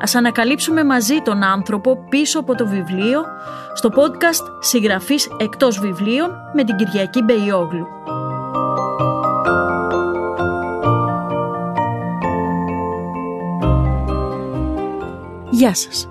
Ας 0.00 0.14
ανακαλύψουμε 0.14 0.84
μαζί 0.84 1.20
τον 1.24 1.42
άνθρωπο 1.42 2.04
πίσω 2.08 2.38
από 2.38 2.54
το 2.54 2.66
βιβλίο 2.66 3.20
στο 3.74 3.88
podcast 3.88 4.56
«Συγγραφής 4.60 5.28
εκτός 5.38 5.78
βιβλίων» 5.78 6.30
με 6.54 6.64
την 6.64 6.76
Κυριακή 6.76 7.22
Μπεϊόγλου. 7.22 7.86
Γεια 15.50 15.74
σας. 15.74 16.08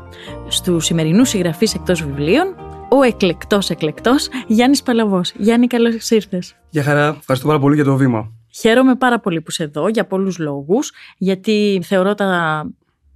Στους 0.48 0.86
σημερινούς 0.86 1.30
συγγραφείς 1.30 1.73
εκτός 1.73 2.03
βιβλίων, 2.03 2.55
ο 2.89 3.03
εκλεκτός 3.03 3.70
εκλεκτός 3.70 4.30
Γιάννης 4.48 4.84
Παλαβός. 4.84 5.31
Γιάννη, 5.38 5.67
καλώς 5.67 6.09
ήρθες. 6.09 6.55
Γεια 6.70 6.84
χαρά. 6.84 7.16
Ευχαριστώ 7.20 7.48
πάρα 7.48 7.59
πολύ 7.59 7.76
για 7.76 7.84
το 7.84 7.95
βήμα. 7.95 8.31
Χαίρομαι 8.59 8.95
πάρα 8.95 9.20
πολύ 9.20 9.41
που 9.41 9.48
είσαι 9.50 9.64
εδώ 9.64 9.88
για 9.88 10.05
πολλούς 10.05 10.38
λόγους, 10.38 10.91
γιατί 11.17 11.81
θεωρώ 11.84 12.16
τα 12.16 12.64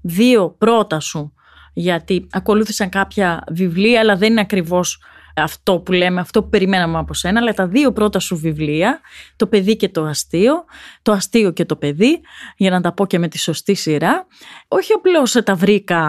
δύο 0.03 0.55
πρώτα 0.57 0.99
σου, 0.99 1.33
γιατί 1.73 2.27
ακολούθησαν 2.31 2.89
κάποια 2.89 3.43
βιβλία, 3.47 3.99
αλλά 3.99 4.15
δεν 4.15 4.31
είναι 4.31 4.41
ακριβώς 4.41 5.01
αυτό 5.35 5.79
που 5.79 5.91
λέμε, 5.91 6.19
αυτό 6.19 6.43
που 6.43 6.49
περιμέναμε 6.49 6.97
από 6.97 7.13
σένα, 7.13 7.39
αλλά 7.39 7.53
τα 7.53 7.67
δύο 7.67 7.91
πρώτα 7.91 8.19
σου 8.19 8.37
βιβλία, 8.37 8.99
το 9.35 9.47
παιδί 9.47 9.75
και 9.75 9.89
το 9.89 10.03
αστείο, 10.03 10.65
το 11.01 11.11
αστείο 11.11 11.51
και 11.51 11.65
το 11.65 11.75
παιδί, 11.75 12.21
για 12.57 12.69
να 12.69 12.81
τα 12.81 12.93
πω 12.93 13.05
και 13.05 13.19
με 13.19 13.27
τη 13.27 13.39
σωστή 13.39 13.73
σειρά, 13.73 14.27
όχι 14.67 14.93
απλώς 14.93 15.31
τα 15.31 15.55
βρήκα 15.55 16.01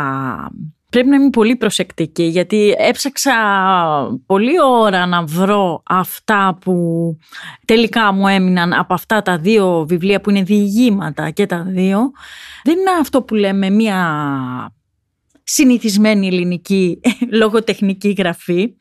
πρέπει 0.95 1.09
να 1.09 1.17
είμαι 1.17 1.31
πολύ 1.31 1.57
προσεκτική 1.57 2.23
γιατί 2.23 2.75
έψαξα 2.79 3.33
πολλή 4.27 4.63
ώρα 4.63 5.07
να 5.07 5.25
βρω 5.25 5.83
αυτά 5.87 6.59
που 6.61 6.75
τελικά 7.65 8.13
μου 8.13 8.29
έμειναν 8.29 8.73
από 8.73 8.95
αυτά 8.95 9.23
τα 9.23 9.39
δύο 9.39 9.85
βιβλία 9.89 10.21
που 10.21 10.31
είναι 10.31 10.43
διηγήματα 10.43 11.31
και 11.31 11.47
τα 11.47 11.63
δύο. 11.63 12.11
Δεν 12.65 12.79
είναι 12.79 12.91
αυτό 13.01 13.23
που 13.23 13.35
λέμε 13.35 13.71
μία 13.71 13.99
συνηθισμένη 15.43 16.27
ελληνική 16.27 17.01
λογοτεχνική 17.41 18.15
γραφή 18.19 18.75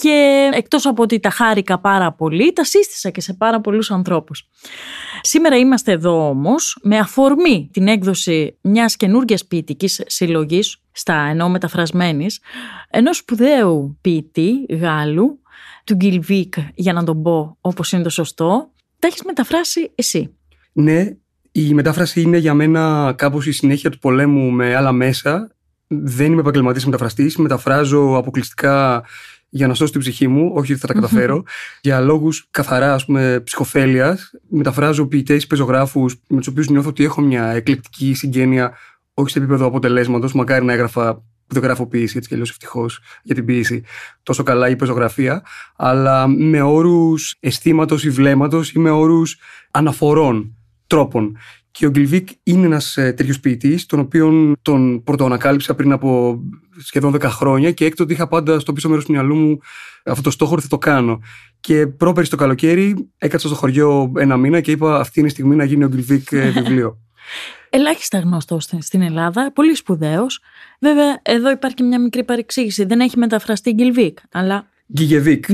και 0.00 0.48
εκτός 0.52 0.86
από 0.86 1.02
ότι 1.02 1.20
τα 1.20 1.30
χάρηκα 1.30 1.78
πάρα 1.78 2.12
πολύ, 2.12 2.52
τα 2.52 2.64
σύστησα 2.64 3.10
και 3.10 3.20
σε 3.20 3.34
πάρα 3.34 3.60
πολλούς 3.60 3.90
ανθρώπους. 3.90 4.48
Σήμερα 5.20 5.56
είμαστε 5.56 5.92
εδώ 5.92 6.28
όμως 6.28 6.78
με 6.82 6.98
αφορμή 6.98 7.68
την 7.72 7.88
έκδοση 7.88 8.58
μιας 8.60 8.96
καινούργιας 8.96 9.46
ποιητικής 9.46 10.02
συλλογής, 10.06 10.76
στα 10.92 11.14
ενώ 11.14 11.48
μεταφρασμένης, 11.48 12.40
ενός 12.90 13.16
σπουδαίου 13.16 13.98
ποιητή 14.00 14.66
Γάλλου, 14.70 15.40
του 15.84 15.94
Γκυλβίκ 15.94 16.54
για 16.74 16.92
να 16.92 17.04
τον 17.04 17.22
πω 17.22 17.56
όπως 17.60 17.92
είναι 17.92 18.02
το 18.02 18.10
σωστό, 18.10 18.70
τα 18.98 19.06
έχεις 19.06 19.22
μεταφράσει 19.24 19.92
εσύ. 19.94 20.34
Ναι, 20.72 21.16
η 21.52 21.74
μετάφραση 21.74 22.20
είναι 22.20 22.36
για 22.36 22.54
μένα 22.54 23.14
κάπως 23.16 23.46
η 23.46 23.52
συνέχεια 23.52 23.90
του 23.90 23.98
πολέμου 23.98 24.50
με 24.50 24.76
άλλα 24.76 24.92
μέσα. 24.92 25.54
Δεν 25.86 26.32
είμαι 26.32 26.40
επαγγελματής 26.40 26.84
μεταφραστής. 26.84 27.36
Μεταφράζω 27.36 28.16
αποκλειστικά 28.16 29.04
για 29.50 29.66
να 29.66 29.74
σώσω 29.74 29.92
την 29.92 30.00
ψυχή 30.00 30.28
μου, 30.28 30.50
όχι 30.54 30.72
ότι 30.72 30.80
θα 30.80 30.86
τα 30.86 30.92
καταφέρω, 30.92 31.42
για 31.80 32.00
λόγους 32.00 32.48
καθαρά 32.50 32.94
ας 32.94 33.04
πούμε, 33.04 33.40
ψυχοφέλεια. 33.44 34.18
Μεταφράζω 34.48 35.06
ποιητές, 35.06 35.46
πεζογράφους 35.46 36.16
με 36.28 36.36
τους 36.36 36.46
οποίους 36.46 36.68
νιώθω 36.68 36.88
ότι 36.88 37.04
έχω 37.04 37.20
μια 37.20 37.46
εκλεπτική 37.46 38.14
συγγένεια, 38.14 38.76
όχι 39.14 39.30
σε 39.30 39.38
επίπεδο 39.38 39.66
αποτελέσματος. 39.66 40.32
Μακάρι 40.32 40.64
να 40.64 40.72
έγραφα 40.72 41.14
που 41.14 41.54
δεν 41.56 41.62
γράφω 41.62 41.86
ποιήση, 41.86 42.16
έτσι 42.16 42.28
κι 42.28 42.34
αλλιώς 42.34 42.50
ευτυχώς 42.50 43.00
για 43.22 43.34
την 43.34 43.44
ποιήση, 43.44 43.82
τόσο 44.22 44.42
καλά 44.42 44.68
η 44.68 44.76
πεζογραφία, 44.76 45.42
αλλά 45.76 46.26
με 46.28 46.62
όρους 46.62 47.36
αισθήματος 47.40 48.04
ή 48.04 48.10
βλέμματος 48.10 48.72
ή 48.72 48.78
με 48.78 48.90
όρους 48.90 49.38
αναφορών 49.70 50.56
τρόπων. 50.86 51.36
Και 51.70 51.86
ο 51.86 51.90
Γκυλβίκ 51.90 52.28
είναι 52.42 52.66
ένας 52.66 52.96
ε, 52.96 53.12
τέτοιος 53.12 53.40
ποιητής, 53.40 53.86
τον 53.86 53.98
οποίο 53.98 54.52
τον 54.62 55.02
πρωτοανακάλυψα 55.02 55.74
πριν 55.74 55.92
από 55.92 56.40
σχεδόν 56.82 57.14
10 57.14 57.20
χρόνια 57.22 57.72
και 57.72 57.84
έκτοτε 57.84 58.12
είχα 58.12 58.28
πάντα 58.28 58.60
στο 58.60 58.72
πίσω 58.72 58.88
μέρος 58.88 59.04
του 59.04 59.12
μυαλού 59.12 59.34
μου 59.34 59.58
αυτό 60.04 60.22
το 60.22 60.30
στόχο 60.30 60.52
ότι 60.52 60.62
θα 60.62 60.68
το 60.68 60.78
κάνω. 60.78 61.20
Και 61.60 61.86
πρόπερι 61.86 62.28
το 62.28 62.36
καλοκαίρι 62.36 63.10
έκατσα 63.18 63.46
στο 63.46 63.56
χωριό 63.56 64.12
ένα 64.16 64.36
μήνα 64.36 64.60
και 64.60 64.70
είπα: 64.70 65.00
Αυτή 65.00 65.18
είναι 65.18 65.28
η 65.28 65.30
στιγμή 65.30 65.56
να 65.56 65.64
γίνει 65.64 65.84
ο 65.84 65.88
Γκυλβίκ 65.88 66.32
ε, 66.32 66.50
βιβλίο. 66.50 66.96
Ελάχιστα 67.72 68.18
γνωστό 68.18 68.58
στην 68.60 69.02
Ελλάδα, 69.02 69.52
πολύ 69.52 69.74
σπουδαίος. 69.74 70.40
Βέβαια, 70.80 71.20
εδώ 71.22 71.50
υπάρχει 71.50 71.82
μια 71.82 72.00
μικρή 72.00 72.24
παρεξήγηση. 72.24 72.84
Δεν 72.84 73.00
έχει 73.00 73.18
μεταφραστεί 73.18 73.72
Γκιλβίκ, 73.72 74.18
αλλά 74.32 74.68
Γκιγιεβίκ. 74.92 75.44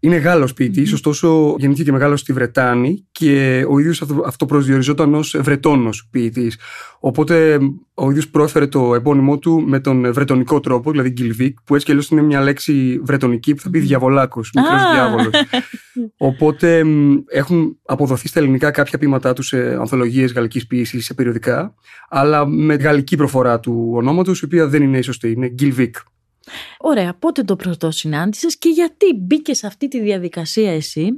Είναι 0.00 0.16
Γάλλος 0.16 0.54
ποιητής, 0.54 0.90
mm-hmm. 0.90 0.94
ωστόσο 0.94 1.54
γεννήθηκε 1.58 1.84
και 1.90 1.92
μεγάλωσε 1.92 2.20
στη 2.20 2.32
Βρετάνη 2.32 3.06
και 3.12 3.64
ο 3.68 3.78
ίδιος 3.78 4.04
αυτοπροσδιοριζόταν 4.24 5.14
ως 5.14 5.36
Βρετόνος 5.40 6.08
ποιητής. 6.10 6.58
Οπότε 7.00 7.58
ο 7.94 8.10
ίδιος 8.10 8.28
πρόφερε 8.28 8.66
το 8.66 8.94
επώνυμό 8.94 9.38
του 9.38 9.64
με 9.66 9.80
τον 9.80 10.12
βρετονικό 10.12 10.60
τρόπο, 10.60 10.90
δηλαδή 10.90 11.10
Γκιλβίκ, 11.10 11.58
που 11.64 11.74
έτσι 11.74 11.86
κι 11.86 11.90
αλλιώς 11.90 12.08
είναι 12.08 12.22
μια 12.22 12.40
λέξη 12.40 13.00
βρετονική 13.02 13.54
που 13.54 13.62
θα 13.62 13.70
πει 13.70 13.78
διαβολάκος, 13.78 14.50
μικρός 14.54 14.80
ah. 14.80 14.94
διάβολος. 14.94 15.30
Οπότε 16.30 16.84
έχουν 17.26 17.78
αποδοθεί 17.84 18.28
στα 18.28 18.40
ελληνικά 18.40 18.70
κάποια 18.70 18.98
ποίηματά 18.98 19.32
τους 19.32 19.46
σε 19.46 19.74
ανθολογίες 19.74 20.32
γαλλικής 20.32 20.66
ποίησης, 20.66 21.04
σε 21.04 21.14
περιοδικά, 21.14 21.74
αλλά 22.08 22.46
με 22.46 22.74
γαλλική 22.74 23.16
προφορά 23.16 23.60
του 23.60 23.90
ονόματος, 23.94 24.40
η 24.40 24.44
οποία 24.44 24.66
δεν 24.66 24.82
είναι 24.82 24.98
η 24.98 25.02
σωστή, 25.02 25.30
είναι 25.30 25.48
Γκυλβίκ. 25.48 25.96
Ωραία, 26.78 27.14
πότε 27.14 27.42
το 27.42 27.56
πρώτο 27.56 27.90
συνάντησες 27.90 28.58
και 28.58 28.68
γιατί 28.68 29.06
μπήκες 29.14 29.58
σε 29.58 29.66
αυτή 29.66 29.88
τη 29.88 30.00
διαδικασία 30.00 30.72
εσύ 30.72 31.10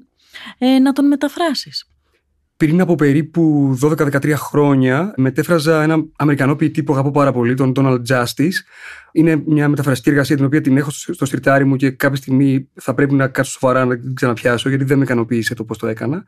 ε, 0.58 0.78
να 0.78 0.92
τον 0.92 1.06
μεταφράσεις; 1.06 1.90
Πριν 2.60 2.80
από 2.80 2.94
περίπου 2.94 3.74
12-13 3.82 4.32
χρόνια 4.36 5.14
μετέφραζα 5.16 5.82
ένα 5.82 6.04
Αμερικανό 6.16 6.56
ποιητή 6.56 6.82
που 6.82 6.92
αγαπώ 6.92 7.10
πάρα 7.10 7.32
πολύ, 7.32 7.54
τον 7.54 7.72
Donald 7.76 8.02
Justice. 8.08 8.56
Είναι 9.12 9.42
μια 9.46 9.68
μεταφραστική 9.68 10.10
εργασία 10.10 10.36
την 10.36 10.44
οποία 10.44 10.60
την 10.60 10.76
έχω 10.76 10.90
στο 10.90 11.26
σιρτάρι 11.26 11.64
μου 11.64 11.76
και 11.76 11.90
κάποια 11.90 12.16
στιγμή 12.16 12.68
θα 12.74 12.94
πρέπει 12.94 13.14
να 13.14 13.28
κάτσω 13.28 13.50
σοβαρά 13.50 13.84
να 13.84 13.98
την 13.98 14.14
ξαναπιάσω 14.14 14.68
γιατί 14.68 14.84
δεν 14.84 14.98
με 14.98 15.04
ικανοποίησε 15.04 15.54
το 15.54 15.64
πώς 15.64 15.78
το 15.78 15.86
έκανα. 15.86 16.24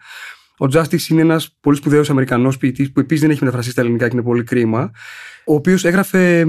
Ο 0.58 0.66
Justice 0.72 1.08
είναι 1.08 1.20
ένας 1.20 1.56
πολύ 1.60 1.76
σπουδαίος 1.76 2.10
Αμερικανός 2.10 2.56
ποιητής 2.56 2.92
που 2.92 3.00
επίσης 3.00 3.20
δεν 3.20 3.30
έχει 3.30 3.40
μεταφραστεί 3.40 3.70
στα 3.70 3.80
ελληνικά 3.80 4.08
και 4.08 4.14
είναι 4.14 4.24
πολύ 4.24 4.42
κρίμα. 4.42 4.90
Ο 5.46 5.54
οποίος 5.54 5.84
έγραφε 5.84 6.46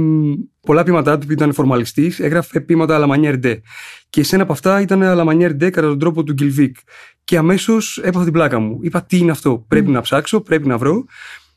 πολλά 0.61 0.83
ποίηματά 0.83 1.17
του 1.17 1.25
που 1.25 1.31
ήταν 1.31 1.53
φορμαλιστής, 1.53 2.19
έγραφε 2.19 2.59
ποίηματα 2.59 2.95
Αλαμανιέρ 2.95 3.37
Ντε. 3.37 3.61
Και 4.09 4.23
σε 4.23 4.35
ένα 4.35 4.43
από 4.43 4.53
αυτά 4.53 4.81
ήταν 4.81 5.03
Αλαμανιέρ 5.03 5.53
Ντε 5.53 5.69
κατά 5.69 5.87
τον 5.87 5.99
τρόπο 5.99 6.23
του 6.23 6.33
Γκυλβίκ. 6.33 6.77
Και 7.23 7.37
αμέσως 7.37 7.97
έπαθα 7.97 8.23
την 8.23 8.33
πλάκα 8.33 8.59
μου. 8.59 8.79
Είπα 8.81 9.03
τι 9.03 9.17
είναι 9.17 9.31
αυτό. 9.31 9.65
Πρέπει 9.67 9.91
να 9.91 10.01
ψάξω, 10.01 10.41
πρέπει 10.41 10.67
να 10.67 10.77
βρω. 10.77 11.05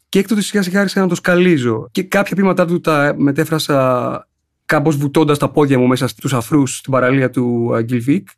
Και 0.08 0.18
έκτοτε 0.18 0.40
σιγά 0.40 0.62
σιγά 0.62 0.80
άρχισα 0.80 1.00
να 1.00 1.08
το 1.08 1.14
σκαλίζω. 1.14 1.88
Και 1.90 2.02
κάποια 2.02 2.36
ποίηματά 2.36 2.66
του 2.66 2.80
τα 2.80 3.14
μετέφρασα 3.18 4.28
κάπως 4.66 4.96
βουτώντας 4.96 5.38
τα 5.38 5.50
πόδια 5.50 5.78
μου 5.78 5.86
μέσα 5.86 6.08
στους 6.08 6.32
αφρούς 6.32 6.76
στην 6.76 6.92
παραλία 6.92 7.30
του 7.30 7.76
Γκυλβίκ 7.82 8.28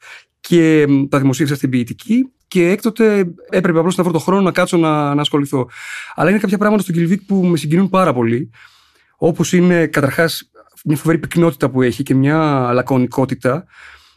και 0.48 0.86
τα 1.08 1.18
δημοσίευσα 1.18 1.54
στην 1.54 1.70
ποιητική 1.70 2.32
και 2.48 2.68
έκτοτε 2.68 3.34
έπρεπε 3.50 3.78
απλώς 3.78 3.96
να 3.96 4.02
βρω 4.02 4.12
το 4.12 4.18
χρόνο 4.18 4.42
να 4.42 4.52
κάτσω 4.52 4.76
να, 4.76 5.14
να 5.14 5.20
ασχοληθώ. 5.20 5.68
Αλλά 6.14 6.30
είναι 6.30 6.38
κάποια 6.38 6.58
πράγματα 6.58 6.82
στον 6.82 6.94
Κιλβίκ 6.94 7.22
που 7.22 7.34
με 7.34 7.56
συγκινούν 7.56 7.88
πάρα 7.88 8.12
πολύ. 8.12 8.50
Όπως 9.16 9.52
είναι 9.52 9.86
καταρχάς 9.86 10.50
μια 10.84 10.96
φοβερή 10.96 11.18
πυκνότητα 11.18 11.70
που 11.70 11.82
έχει 11.82 12.02
και 12.02 12.14
μια 12.14 12.70
λακωνικότητα 12.72 13.64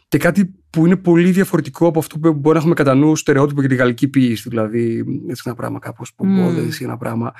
και 0.08 0.18
κάτι 0.18 0.54
που 0.70 0.86
είναι 0.86 0.96
πολύ 0.96 1.30
διαφορετικό 1.30 1.86
από 1.86 1.98
αυτό 1.98 2.18
που 2.18 2.32
μπορεί 2.32 2.54
να 2.54 2.58
έχουμε 2.58 2.74
κατά 2.74 2.94
νου 2.94 3.16
στερεότυπο 3.16 3.60
για 3.60 3.68
τη 3.68 3.74
γαλλική 3.74 4.08
ποιήση. 4.08 4.48
Δηλαδή, 4.48 5.04
έτσι 5.28 5.42
ένα 5.44 5.54
πράγμα 5.54 5.78
κάπως 5.78 6.14
πομπόδες 6.14 6.76
mm. 6.76 6.80
ή 6.80 6.84
ένα 6.84 6.96
πράγμα. 6.96 7.32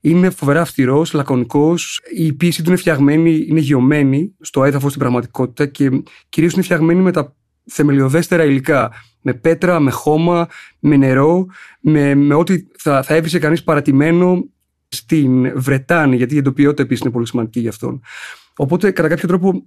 Είναι 0.00 0.30
φοβερά 0.30 0.60
αυστηρός, 0.60 1.12
λακωνικός. 1.12 2.00
Η 2.16 2.32
ποιήση 2.32 2.62
του 2.62 2.68
είναι 2.68 2.78
φτιαγμένη, 2.78 3.44
είναι 3.48 3.60
γεωμένη 3.60 4.34
στο 4.40 4.64
έδαφος 4.64 4.88
στην 4.88 5.00
πραγματικότητα 5.00 5.66
και 5.66 6.02
κυρίως 6.28 6.52
είναι 6.52 6.62
φτιαγμένη 6.62 7.00
με 7.00 7.12
τα 7.12 7.34
θεμελιωδέστερα 7.70 8.44
υλικά. 8.44 8.92
Με 9.22 9.34
πέτρα, 9.34 9.80
με 9.80 9.90
χώμα, 9.90 10.48
με 10.78 10.96
νερό, 10.96 11.46
με, 11.80 12.14
με 12.14 12.34
ό,τι 12.34 12.64
θα, 12.78 13.02
θα 13.02 13.14
έβρισε 13.14 13.38
κανείς 13.38 13.62
παρατημένο 13.64 14.44
στην 14.88 15.60
Βρετάνη, 15.60 16.16
γιατί 16.16 16.34
η 16.34 16.38
εντοπιότητα 16.38 16.82
επίσης 16.82 17.02
είναι 17.04 17.12
πολύ 17.12 17.26
σημαντική 17.26 17.60
γι' 17.60 17.68
αυτόν. 17.68 18.00
Οπότε, 18.56 18.90
κατά 18.90 19.08
κάποιο 19.08 19.28
τρόπο, 19.28 19.62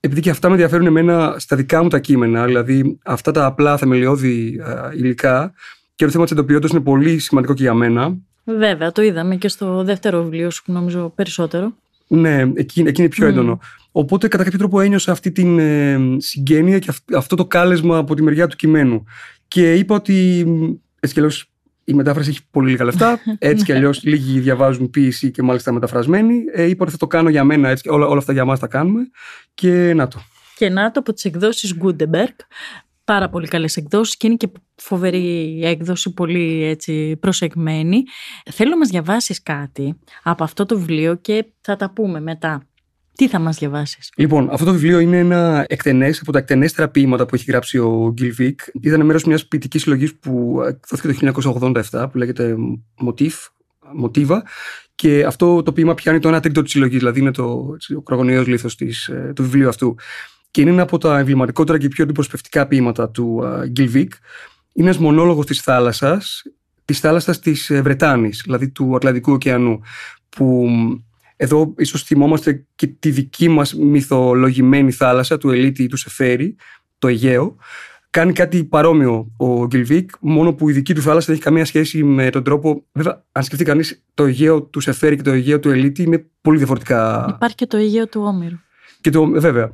επειδή 0.00 0.20
και 0.20 0.30
αυτά 0.30 0.48
με 0.48 0.54
ενδιαφέρουν 0.54 0.86
εμένα 0.86 1.34
στα 1.38 1.56
δικά 1.56 1.82
μου 1.82 1.88
τα 1.88 1.98
κείμενα, 1.98 2.44
δηλαδή 2.44 2.98
αυτά 3.04 3.32
τα 3.32 3.44
απλά 3.44 3.76
θεμελιώδη 3.76 4.60
υλικά, 4.96 5.52
και 5.94 6.04
το 6.04 6.10
θέμα 6.10 6.24
της 6.24 6.32
εντοπιότητας 6.32 6.70
είναι 6.70 6.80
πολύ 6.80 7.18
σημαντικό 7.18 7.54
και 7.54 7.62
για 7.62 7.74
μένα. 7.74 8.16
Βέβαια, 8.44 8.92
το 8.92 9.02
είδαμε 9.02 9.36
και 9.36 9.48
στο 9.48 9.84
δεύτερο 9.84 10.22
βιβλίο 10.22 10.50
σου, 10.50 10.62
νομίζω 10.66 11.12
περισσότερο. 11.14 11.72
Ναι, 12.08 12.40
εκεί, 12.54 12.80
εκεί 12.80 13.00
είναι 13.00 13.10
πιο 13.10 13.26
έντονο. 13.26 13.60
Οπότε 13.92 14.28
κατά 14.28 14.44
κάποιο 14.44 14.58
τρόπο 14.58 14.80
ένιωσα 14.80 15.12
αυτή 15.12 15.32
την 15.32 15.58
ε, 15.58 15.98
συγγένεια 16.16 16.78
και 16.78 16.92
αυτό 17.14 17.36
το 17.36 17.46
κάλεσμα 17.46 17.96
από 17.96 18.14
τη 18.14 18.22
μεριά 18.22 18.46
του 18.46 18.56
κειμένου. 18.56 19.04
Και 19.48 19.74
είπα 19.74 19.94
ότι 19.94 20.46
έτσι 21.00 21.14
κι 21.14 21.20
αλλιώς 21.20 21.50
η 21.84 21.94
μετάφραση 21.94 22.30
έχει 22.30 22.40
πολύ 22.50 22.70
λίγα 22.70 22.84
λεφτά. 22.84 23.18
Έτσι 23.38 23.64
κι 23.64 23.72
αλλιώς 23.72 24.02
λίγοι 24.02 24.40
διαβάζουν 24.40 24.90
ποιήση 24.90 25.30
και 25.30 25.42
μάλιστα 25.42 25.72
μεταφρασμένοι. 25.72 26.44
Ε, 26.52 26.62
είπα 26.62 26.82
ότι 26.82 26.92
θα 26.92 26.98
το 26.98 27.06
κάνω 27.06 27.28
για 27.28 27.44
μένα, 27.44 27.68
έτσι, 27.68 27.88
όλα, 27.88 28.06
όλα 28.06 28.18
αυτά 28.18 28.32
για 28.32 28.44
μα 28.44 28.58
τα 28.58 28.66
κάνουμε. 28.66 29.10
Και 29.54 29.92
να 29.94 30.08
το. 30.08 30.20
Και 30.56 30.68
να 30.68 30.90
το 30.90 31.00
από 31.00 31.12
τις 31.12 31.24
εκδόσεις 31.24 31.74
Gutenberg. 31.82 32.34
Πάρα 33.04 33.28
πολύ 33.28 33.48
καλές 33.48 33.76
εκδόσεις 33.76 34.16
και 34.16 34.26
είναι 34.26 34.36
και 34.36 34.48
φοβερή 34.78 35.60
έκδοση, 35.64 36.12
πολύ 36.12 36.64
έτσι 36.64 37.16
προσεγμένη. 37.16 38.02
Θέλω 38.50 38.70
να 38.70 38.76
μας 38.76 38.88
διαβάσεις 38.88 39.42
κάτι 39.42 39.98
από 40.22 40.44
αυτό 40.44 40.66
το 40.66 40.78
βιβλίο 40.78 41.14
και 41.14 41.44
θα 41.60 41.76
τα 41.76 41.90
πούμε 41.90 42.20
μετά. 42.20 42.62
Τι 43.14 43.28
θα 43.28 43.38
μας 43.38 43.58
διαβάσεις; 43.58 44.12
Λοιπόν, 44.16 44.48
αυτό 44.50 44.64
το 44.64 44.72
βιβλίο 44.72 44.98
είναι 44.98 45.18
ένα 45.18 45.64
εκτενές, 45.68 46.20
από 46.20 46.32
τα 46.32 46.38
εκτενέστερα 46.38 46.88
ποίηματα 46.88 47.26
που 47.26 47.34
έχει 47.34 47.44
γράψει 47.50 47.78
ο 47.78 48.10
Γκίλ 48.12 48.32
Βίκ. 48.34 48.60
Ήταν 48.82 49.06
μέρος 49.06 49.24
μιας 49.24 49.46
ποιητικής 49.46 49.82
συλλογής 49.82 50.14
που 50.14 50.62
εκδόθηκε 50.68 51.30
το 51.30 51.72
1987, 51.92 52.08
που 52.10 52.18
λέγεται 52.18 52.56
Motif, 53.06 53.32
Μοτίβα. 53.94 54.42
Και 54.94 55.24
αυτό 55.24 55.62
το 55.62 55.72
ποίημα 55.72 55.94
πιάνει 55.94 56.18
το 56.18 56.36
1 56.36 56.42
τρίτο 56.42 56.62
της 56.62 56.70
συλλογής, 56.70 56.98
δηλαδή 56.98 57.20
είναι 57.20 57.30
το, 57.30 57.76
ο 57.96 58.02
κρογωνιαίο 58.02 58.42
λίθος 58.42 58.76
ε, 59.08 59.32
του 59.34 59.42
βιβλίου 59.42 59.68
αυτού. 59.68 59.94
Και 60.50 60.60
είναι 60.60 60.70
ένα 60.70 60.82
από 60.82 60.98
τα 60.98 61.18
εμβληματικότερα 61.18 61.78
και 61.78 61.88
πιο 61.88 62.04
αντιπροσωπευτικά 62.04 62.66
ποίηματα 62.66 63.10
του 63.10 63.42
Γκίλ 63.68 63.88
Βίκ. 63.88 64.12
Είναι 64.78 64.88
ένας 64.88 64.98
μονόλογος 64.98 65.46
της 65.46 65.60
θάλασσας, 65.60 66.42
της 66.84 67.00
θάλασσας 67.00 67.38
της 67.38 67.70
ε, 67.70 67.82
Βρετάνης, 67.82 68.40
δηλαδή 68.44 68.68
του 68.68 68.94
Ατλαντικού 68.94 69.32
ωκεανού, 69.32 69.80
που 70.28 70.68
εδώ 71.36 71.74
ίσως 71.78 72.02
θυμόμαστε 72.02 72.66
και 72.74 72.86
τη 72.86 73.10
δική 73.10 73.48
μας 73.48 73.74
μυθολογημένη 73.74 74.90
θάλασσα 74.90 75.38
του 75.38 75.50
Ελίτη 75.50 75.82
ή 75.82 75.86
του 75.86 75.96
Σεφέρι, 75.96 76.56
το 76.98 77.08
Αιγαίο. 77.08 77.56
Κάνει 78.10 78.32
κάτι 78.32 78.64
παρόμοιο 78.64 79.32
ο 79.36 79.66
Γκυλβίκ, 79.66 80.10
μόνο 80.20 80.52
που 80.52 80.68
η 80.68 80.72
δική 80.72 80.94
του 80.94 81.02
θάλασσα 81.02 81.26
δεν 81.26 81.34
έχει 81.34 81.44
καμία 81.44 81.64
σχέση 81.64 82.04
με 82.04 82.30
τον 82.30 82.42
τρόπο. 82.42 82.84
Βέβαια, 82.92 83.24
αν 83.32 83.42
σκεφτεί 83.42 83.64
κανείς 83.64 84.04
το 84.14 84.24
Αιγαίο 84.24 84.62
του 84.62 84.80
Σεφέρι 84.80 85.16
και 85.16 85.22
το 85.22 85.30
Αιγαίο 85.30 85.60
του 85.60 85.70
Ελίτη, 85.70 86.02
είναι 86.02 86.26
πολύ 86.40 86.58
διαφορετικά. 86.58 87.30
Υπάρχει 87.34 87.56
και 87.56 87.66
το 87.66 87.76
Αιγαίο 87.76 88.08
του 88.08 88.22
Όμηρου. 88.22 88.56
Και 89.00 89.10
το, 89.10 89.26
βέβαια. 89.26 89.72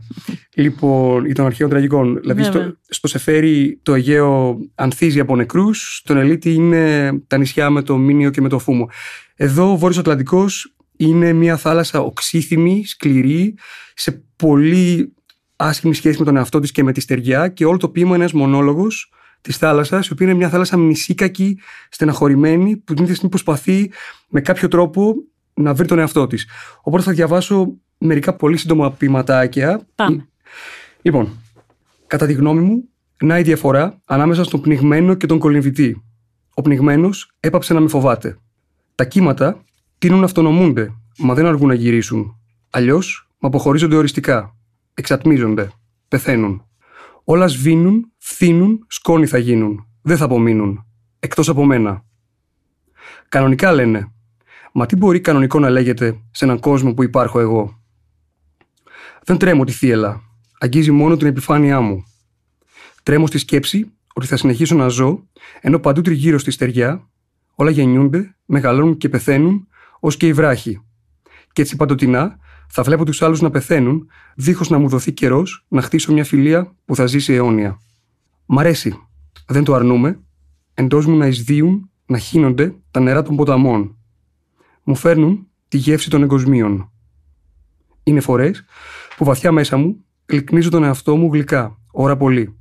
λοιπόν, 0.55 1.25
ή 1.25 1.32
των 1.32 1.47
αρχαίων 1.47 1.71
τραγικών. 1.71 2.21
Δηλαδή, 2.21 2.43
στο, 2.43 2.76
στο 2.88 3.09
Σεφέρι 3.09 3.79
το 3.82 3.94
Αιγαίο 3.94 4.59
ανθίζει 4.75 5.21
από 5.21 5.37
νεκρούς, 5.37 5.97
στον 5.97 6.17
Ελίτη 6.17 6.53
είναι 6.53 7.12
τα 7.26 7.37
νησιά 7.37 7.71
με 7.71 7.82
το 7.82 7.97
Μίνιο 7.97 8.31
και 8.31 8.41
με 8.41 8.49
το 8.49 8.59
Φούμο. 8.59 8.88
Εδώ 9.37 9.73
ο 9.73 9.76
Βόρειος 9.76 10.00
Ατλαντικός 10.00 10.75
είναι 10.97 11.32
μια 11.32 11.56
θάλασσα 11.56 12.00
οξύθυμη, 12.00 12.85
σκληρή, 12.87 13.55
σε 13.94 14.25
πολύ 14.37 15.15
άσχημη 15.56 15.94
σχέση 15.94 16.19
με 16.19 16.25
τον 16.25 16.37
εαυτό 16.37 16.61
της 16.61 16.73
και 16.73 16.82
με 16.82 16.93
τη 16.93 17.00
στεριά 17.00 17.49
και 17.49 17.65
όλο 17.65 17.77
το 17.77 17.88
ποίημα 17.88 18.09
είναι 18.09 18.19
ένας 18.19 18.32
μονόλογος 18.32 19.12
της 19.41 19.56
θάλασσας, 19.56 20.06
η 20.06 20.12
οποία 20.12 20.27
είναι 20.27 20.37
μια 20.37 20.49
θάλασσα 20.49 20.79
μνησίκακη, 20.79 21.59
στεναχωρημένη, 21.91 22.77
που 22.77 22.94
την 22.94 23.03
ίδια 23.03 23.15
στιγμή 23.15 23.31
προσπαθεί 23.31 23.91
με 24.29 24.41
κάποιο 24.41 24.69
τρόπο 24.69 25.15
να 25.55 25.75
βρει 25.75 25.87
τον 25.87 25.99
εαυτό 25.99 26.27
της. 26.27 26.47
Οπότε 26.82 27.03
θα 27.03 27.12
διαβάσω 27.12 27.79
μερικά 27.99 28.35
πολύ 28.35 28.56
σύντομα 28.56 28.93
ποιηματάκια. 28.93 29.87
Πάμε. 29.94 30.29
Λοιπόν, 31.02 31.29
κατά 32.06 32.26
τη 32.26 32.32
γνώμη 32.32 32.61
μου, 32.61 32.88
να 33.23 33.38
η 33.38 33.43
διαφορά 33.43 34.00
ανάμεσα 34.05 34.44
στον 34.44 34.61
πνιγμένο 34.61 35.14
και 35.14 35.26
τον 35.26 35.38
κολυμβητή. 35.38 36.02
Ο 36.55 36.62
πνιγμένος 36.62 37.31
έπαψε 37.41 37.75
να 37.75 37.81
με 37.81 37.88
φοβάται. 37.88 38.38
Τα 38.94 39.05
κύματα 39.05 39.64
τείνουν 39.99 40.19
να 40.19 40.25
αυτονομούνται, 40.25 40.94
μα 41.19 41.35
δεν 41.35 41.46
αργούν 41.46 41.69
να 41.69 41.75
γυρίσουν. 41.75 42.37
Αλλιώς, 42.70 43.29
με 43.38 43.49
αποχωρίζονται 43.49 43.96
οριστικά. 43.96 44.56
Εξατμίζονται. 44.94 45.70
Πεθαίνουν. 46.08 46.67
Όλα 47.25 47.46
σβήνουν, 47.46 48.12
φθήνουν, 48.19 48.85
σκόνη 48.88 49.26
θα 49.26 49.38
γίνουν. 49.38 49.87
Δεν 50.02 50.17
θα 50.17 50.25
απομείνουν. 50.25 50.87
Εκτός 51.19 51.49
από 51.49 51.64
μένα. 51.64 52.05
Κανονικά 53.29 53.73
λένε. 53.73 54.12
Μα 54.73 54.87
τι 54.87 54.96
μπορεί 54.96 55.20
κανονικό 55.20 55.58
να 55.58 55.70
λέγεται 55.70 56.20
σε 56.31 56.44
έναν 56.44 56.61
κόσμο 56.61 56.94
που 56.94 57.02
υπάρχω 57.02 57.41
εγώ; 57.41 57.82
Δεν 59.25 59.38
τρέμω 59.38 59.65
τη 59.65 59.73
θύελα. 59.73 60.21
Αγγίζει 60.59 60.91
μόνο 60.91 61.17
την 61.17 61.26
επιφάνειά 61.26 61.81
μου. 61.81 62.05
Τρέμω 63.03 63.26
στη 63.26 63.38
σκέψη 63.38 63.93
ότι 64.15 64.26
θα 64.26 64.37
συνεχίσω 64.37 64.75
να 64.75 64.88
ζω, 64.88 65.29
ενώ 65.61 65.79
παντού 65.79 66.00
τριγύρω 66.00 66.38
στη 66.38 66.50
στεριά 66.50 67.09
όλα 67.55 67.71
γεννιούνται, 67.71 68.37
μεγαλώνουν 68.44 68.97
και 68.97 69.09
πεθαίνουν, 69.09 69.69
ως 70.00 70.17
και 70.17 70.26
οι 70.26 70.32
βράχοι. 70.32 70.81
Και 71.53 71.62
έτσι 71.62 71.76
παντοτινά 71.76 72.38
θα 72.69 72.82
βλέπω 72.82 73.05
τους 73.05 73.23
άλλους 73.23 73.41
να 73.41 73.50
πεθαίνουν, 73.50 74.09
δίχως 74.35 74.71
να 74.71 74.79
μου 74.79 74.88
δοθεί 74.88 75.12
καιρός 75.12 75.65
να 75.69 75.82
χτίσω 75.82 76.12
μια 76.12 76.25
φιλία 76.25 76.75
που 76.85 76.97
θα 76.97 77.06
ζήσει 77.06 77.32
αιώνια. 77.32 77.81
Μ' 78.47 78.59
αρέσει. 78.59 78.99
Δεν 79.47 79.65
το 79.65 79.75
αρνούμε. 79.75 80.20
Εντός 80.75 81.06
μου 81.06 81.17
να 81.17 81.27
εισδύουν, 81.27 81.91
να 82.06 82.19
χύνονται 82.19 82.75
τα 82.91 83.00
νερά 83.00 83.23
των 83.23 83.37
ποταμών. 83.37 83.97
Μου 84.82 84.94
φέρνουν 84.94 85.47
τη 85.69 85.77
γεύση 85.77 86.11
των 86.11 86.23
εγκοσμίων. 86.23 86.93
Είναι 88.05 88.21
φορές 88.21 88.65
που 89.17 89.25
βαθιά 89.25 89.53
μέσα 89.53 89.77
μου 89.77 90.05
γλυκνίζω 90.27 90.71
τον 90.71 90.85
εαυτό 90.85 91.17
μου 91.17 91.33
γλυκά, 91.33 91.79
ώρα 91.93 92.17
πολύ, 92.17 92.59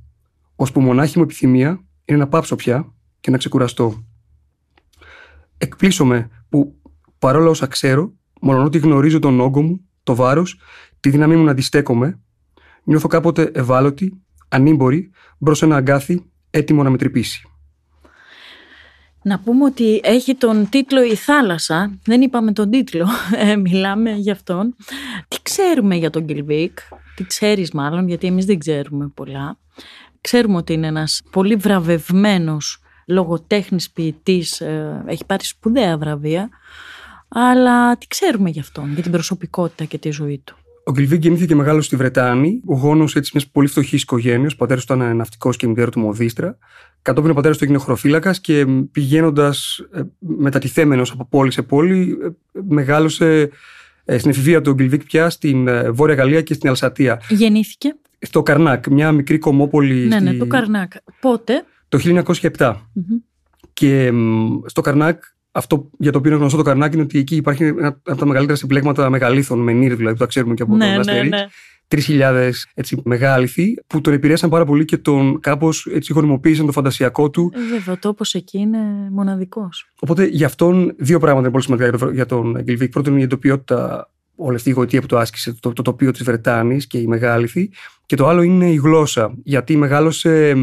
ώσπου 0.56 0.80
μονάχη 0.80 1.18
μου 1.18 1.24
επιθυμία 1.24 1.84
είναι 2.04 2.18
να 2.18 2.28
πάψω 2.28 2.56
πια 2.56 2.92
και 3.20 3.30
να 3.30 3.36
ξεκουραστώ. 3.36 4.04
Εκπλήσωμαι 5.58 6.30
που 6.48 6.80
παρόλα 7.18 7.48
όσα 7.48 7.66
ξέρω, 7.66 8.12
μόνο 8.40 8.64
ότι 8.64 8.78
γνωρίζω 8.78 9.18
τον 9.18 9.40
όγκο 9.40 9.62
μου, 9.62 9.80
το 10.02 10.14
βάρος, 10.14 10.60
τη 11.00 11.10
δύναμή 11.10 11.36
μου 11.36 11.44
να 11.44 11.50
αντιστέκομαι, 11.50 12.20
νιώθω 12.84 13.08
κάποτε 13.08 13.50
ευάλωτη, 13.54 14.22
ανήμπορη, 14.48 15.10
μπρος 15.38 15.62
ένα 15.62 15.76
αγκάθι, 15.76 16.30
έτοιμο 16.50 16.82
να 16.82 16.90
με 16.90 16.96
τρυπήσει. 16.96 17.48
Να 19.24 19.38
πούμε 19.38 19.64
ότι 19.64 20.00
έχει 20.02 20.34
τον 20.34 20.68
τίτλο 20.68 21.02
«Η 21.02 21.14
θάλασσα». 21.14 21.98
Δεν 22.04 22.20
είπαμε 22.20 22.52
τον 22.52 22.70
τίτλο, 22.70 23.08
ε, 23.48 23.56
μιλάμε 23.56 24.10
για 24.10 24.32
αυτόν. 24.32 24.76
Τι 25.28 25.36
ξέρουμε 25.42 25.96
για 25.96 26.10
τον 26.10 26.26
Κιλβίκ, 26.26 26.78
τι 27.14 27.24
ξέρεις 27.24 27.70
μάλλον, 27.72 28.08
γιατί 28.08 28.26
εμείς 28.26 28.44
δεν 28.44 28.58
ξέρουμε 28.58 29.10
πολλά. 29.14 29.58
Ξέρουμε 30.20 30.56
ότι 30.56 30.72
είναι 30.72 30.86
ένας 30.86 31.22
πολύ 31.30 31.54
βραβευμένος 31.54 32.78
λογοτέχνης 33.06 33.90
ποιητής, 33.90 34.60
ε, 34.60 35.04
έχει 35.06 35.24
πάρει 35.26 35.44
σπουδαία 35.44 35.98
βραβεία, 35.98 36.48
αλλά 37.28 37.96
τι 37.96 38.06
ξέρουμε 38.06 38.50
γι' 38.50 38.60
αυτόν, 38.60 38.92
για 38.92 39.02
την 39.02 39.12
προσωπικότητα 39.12 39.84
και 39.84 39.98
τη 39.98 40.10
ζωή 40.10 40.42
του. 40.44 40.56
Ο 40.86 40.92
Γκυλβί 40.92 41.16
γεννήθηκε 41.16 41.54
μεγάλο 41.54 41.80
στη 41.80 41.96
Βρετάνη, 41.96 42.60
ο 42.66 42.74
γόνος 42.74 43.14
μιας 43.14 43.46
πολύ 43.52 43.68
φτωχής 43.68 44.02
οικογένειας. 44.02 44.52
Ο 44.52 44.56
πατέρας 44.56 44.84
του 44.84 44.94
ήταν 44.94 45.16
ναυτικός 45.16 45.56
και 45.56 45.66
η 45.66 45.68
μητέρα 45.68 45.90
του 45.90 46.00
μοδίστρα. 46.00 46.58
Κατόπιν 47.02 47.30
ο 47.30 47.34
πατέρας 47.34 47.58
του 47.58 47.64
έγινε 47.64 47.78
χωροφύλακα 47.78 48.34
και 48.40 48.66
πηγαίνοντας 48.92 49.84
ε, 49.92 50.00
μετατιθέμενος 50.18 51.10
από 51.10 51.24
πόλη 51.24 51.50
σε 51.50 51.62
πόλη, 51.62 52.18
ε, 52.22 52.28
μεγάλωσε 52.68 53.50
ε, 54.04 54.18
στην 54.18 54.30
εφηβεία 54.30 54.60
του 54.60 54.72
Γκυλβίκ 54.72 55.04
πια 55.04 55.30
στην 55.30 55.68
Βόρεια 55.94 56.14
Γαλλία 56.14 56.42
και 56.42 56.54
στην 56.54 56.68
Αλσατία. 56.68 57.20
Γεννήθηκε. 57.28 57.96
Στο 58.18 58.42
Καρνάκ, 58.42 58.86
μια 58.86 59.12
μικρή 59.12 59.38
κομμόπολη. 59.38 60.06
Ναι, 60.06 60.20
ναι, 60.20 60.34
το 60.34 60.46
Καρνάκ. 60.46 60.92
Πότε; 61.20 61.64
Το 61.88 62.24
1907. 62.58 62.74
Και 63.72 64.12
στο 64.66 64.80
Καρνάκ 64.80 65.22
αυτό 65.56 65.90
για 65.98 66.12
το 66.12 66.18
οποίο 66.18 66.30
είναι 66.30 66.40
γνωστό 66.40 66.56
το 66.58 66.62
Καρνάκι 66.64 66.94
είναι 66.94 67.04
ότι 67.04 67.18
εκεί 67.18 67.36
υπάρχει 67.36 67.64
ένα 67.64 68.00
από 68.04 68.18
τα 68.18 68.26
μεγαλύτερα 68.26 68.58
συμπλέγματα 68.58 69.10
μεγαλήθων, 69.10 69.58
με 69.58 69.72
νύρ 69.72 69.94
δηλαδή, 69.94 70.14
που 70.14 70.20
τα 70.20 70.26
ξέρουμε 70.26 70.54
και 70.54 70.62
από 70.62 70.76
ναι, 70.76 70.96
το 70.96 71.12
ναι, 71.12 71.22
ναι. 71.22 71.46
3.000 71.88 72.50
έτσι, 72.74 73.00
μεγάληθοι 73.04 73.74
που 73.86 74.00
τον 74.00 74.12
επηρέασαν 74.12 74.50
πάρα 74.50 74.64
πολύ 74.64 74.84
και 74.84 74.96
τον 74.96 75.40
κάπως 75.40 75.86
έτσι 75.90 76.12
γονιμοποίησαν 76.12 76.66
το 76.66 76.72
φαντασιακό 76.72 77.30
του. 77.30 77.52
Ε, 77.54 77.58
βέβαια, 77.58 77.94
ο 77.94 77.98
τόπος 77.98 78.34
εκεί 78.34 78.58
είναι 78.58 78.78
μοναδικός. 79.10 79.86
Οπότε 80.00 80.24
για 80.24 80.46
αυτόν 80.46 80.94
δύο 80.98 81.18
πράγματα 81.18 81.40
είναι 81.40 81.50
πολύ 81.50 81.64
σημαντικά 81.64 82.12
για 82.12 82.26
τον 82.26 82.62
Γκυλβίκ. 82.62 82.90
Πρώτον, 82.90 83.16
η 83.16 83.22
εντοπιότητα, 83.22 84.10
όλη 84.34 84.56
αυτή 84.56 84.68
η 84.68 84.72
γοητεία 84.72 85.00
που 85.00 85.06
το 85.06 85.18
άσκησε, 85.18 85.54
το, 85.60 85.72
το 85.72 85.82
τοπίο 85.82 86.10
της 86.10 86.22
Βρετάνης 86.22 86.86
και 86.86 86.98
η 86.98 87.06
μεγάληθη. 87.06 87.70
Και 88.06 88.16
το 88.16 88.28
άλλο 88.28 88.42
είναι 88.42 88.70
η 88.70 88.76
γλώσσα. 88.76 89.34
Γιατί 89.42 89.76
μεγάλωσε 89.76 90.54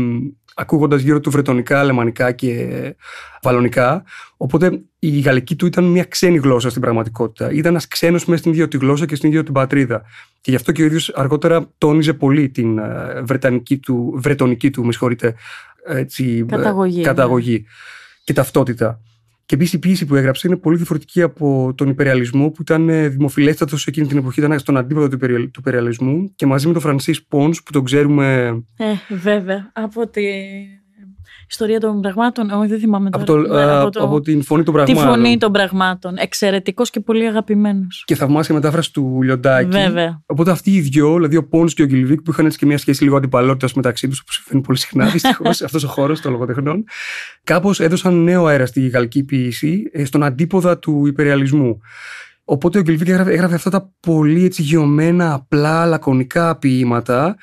ακούγοντας 0.61 1.01
γύρω 1.01 1.19
του 1.19 1.31
βρετονικά, 1.31 1.79
αλεμανικά 1.79 2.31
και 2.31 2.95
βαλονικά. 3.41 4.03
Οπότε 4.37 4.81
η 4.99 5.19
γαλλική 5.19 5.55
του 5.55 5.65
ήταν 5.65 5.83
μια 5.83 6.03
ξένη 6.03 6.37
γλώσσα 6.37 6.69
στην 6.69 6.81
πραγματικότητα. 6.81 7.51
Ήταν 7.51 7.71
ένας 7.71 7.87
ξένος 7.87 8.25
μέσα 8.25 8.39
στην 8.39 8.51
ίδια 8.51 8.67
τη 8.67 8.77
γλώσσα 8.77 9.05
και 9.05 9.15
στην 9.15 9.29
ίδια 9.29 9.43
την 9.43 9.53
πατρίδα. 9.53 10.01
Και 10.41 10.49
γι' 10.51 10.55
αυτό 10.55 10.71
και 10.71 10.81
ο 10.81 10.85
ίδιος 10.85 11.09
αργότερα 11.09 11.69
τόνιζε 11.77 12.13
πολύ 12.13 12.49
την 12.49 12.77
ε, 12.77 13.21
βρετανική 13.21 13.77
του, 13.77 14.13
βρετονική 14.15 14.69
του, 14.69 14.85
με 14.85 14.91
συγχωρείτε, 14.91 15.35
έτσι, 15.85 16.45
ε, 16.49 16.55
καταγωγή, 16.55 17.01
καταγωγή 17.01 17.53
ναι. 17.53 17.63
και 18.23 18.33
ταυτότητα. 18.33 19.01
Και 19.51 19.57
επίσης 19.57 19.75
η 19.75 19.79
ποιήση 19.79 20.05
που 20.05 20.15
έγραψε 20.15 20.47
είναι 20.47 20.55
πολύ 20.57 20.77
διαφορετική 20.77 21.21
από 21.21 21.73
τον 21.77 21.89
υπεριαλισμό 21.89 22.49
που 22.49 22.61
ήταν 22.61 22.89
ε, 22.89 23.07
δημοφιλέστατος 23.07 23.87
εκείνη 23.87 24.07
την 24.07 24.17
εποχή, 24.17 24.39
ήταν 24.39 24.59
στον 24.59 24.77
αντίποδο 24.77 25.07
του 25.07 25.49
υπεριαλισμού 25.57 26.33
και 26.35 26.45
μαζί 26.45 26.67
με 26.67 26.73
τον 26.73 26.81
Φρανσίς 26.81 27.23
Πόνς 27.23 27.63
που 27.63 27.71
τον 27.71 27.83
ξέρουμε. 27.83 28.47
Ε, 28.77 29.15
βέβαια. 29.15 29.71
Από 29.73 30.07
τη 30.07 30.21
ιστορία 31.51 31.79
των 31.79 32.01
πραγμάτων. 32.01 32.49
Όχι, 32.49 32.67
δεν 32.69 32.79
θυμάμαι 32.79 33.09
Από, 33.11 33.25
τώρα. 33.25 33.43
το, 33.47 33.53
Ναι, 33.53 33.61
α, 33.61 33.81
από 33.81 33.89
το- 33.91 34.03
από 34.03 34.21
την 34.21 34.43
φωνή 34.43 34.63
των 34.63 34.73
Τη 34.75 34.81
πραγμάτων. 34.83 35.13
φωνή 35.13 35.37
των 35.37 35.51
πραγμάτων. 35.51 36.13
Εξαιρετικός 36.17 36.89
και 36.89 36.99
πολύ 36.99 37.27
αγαπημένος. 37.27 38.03
Και 38.07 38.15
θαυμάσια 38.15 38.55
μετάφραση 38.55 38.93
του 38.93 39.19
Λιοντάκη. 39.21 39.69
Βέβαια. 39.77 40.21
Οπότε 40.25 40.51
αυτοί 40.51 40.71
οι 40.71 40.79
δυο, 40.79 41.13
δηλαδή 41.15 41.35
ο 41.37 41.47
Πόν 41.47 41.67
και 41.67 41.81
ο 41.81 41.85
Γκυλβίκ, 41.85 42.21
που 42.21 42.31
είχαν 42.31 42.45
έτσι 42.45 42.57
και 42.57 42.65
μια 42.65 42.77
σχέση 42.77 43.03
λίγο 43.03 43.15
αντιπαλότητας 43.17 43.73
μεταξύ 43.73 44.07
τους, 44.07 44.23
που 44.23 44.31
συμβαίνει 44.31 44.63
πολύ 44.65 44.77
συχνά 44.77 45.05
δυστυχώς 45.15 45.61
αυτός 45.61 45.83
ο 45.83 45.87
χώρος 45.87 46.21
των 46.21 46.31
λογοτεχνών, 46.31 46.83
κάπως 47.43 47.79
έδωσαν 47.79 48.23
νέο 48.23 48.45
αέρα 48.45 48.65
στη 48.65 48.87
γαλλική 48.87 49.23
ποιήση, 49.23 49.83
ε, 49.91 50.05
στον 50.05 50.23
αντίποδα 50.23 50.77
του 50.79 51.05
υπεριαλισμού. 51.07 51.77
Οπότε 52.43 52.77
ο 52.79 52.81
Γκυλβίκ 52.81 53.07
έγραφε, 53.07 53.31
έγραφε 53.31 53.55
αυτά 53.55 53.69
τα 53.69 53.91
πολύ 53.99 54.43
έτσι 54.45 54.61
γιωμένα, 54.61 55.33
απλά, 55.33 55.85
λακωνικά 55.85 56.57
ποίηματα, 56.57 57.35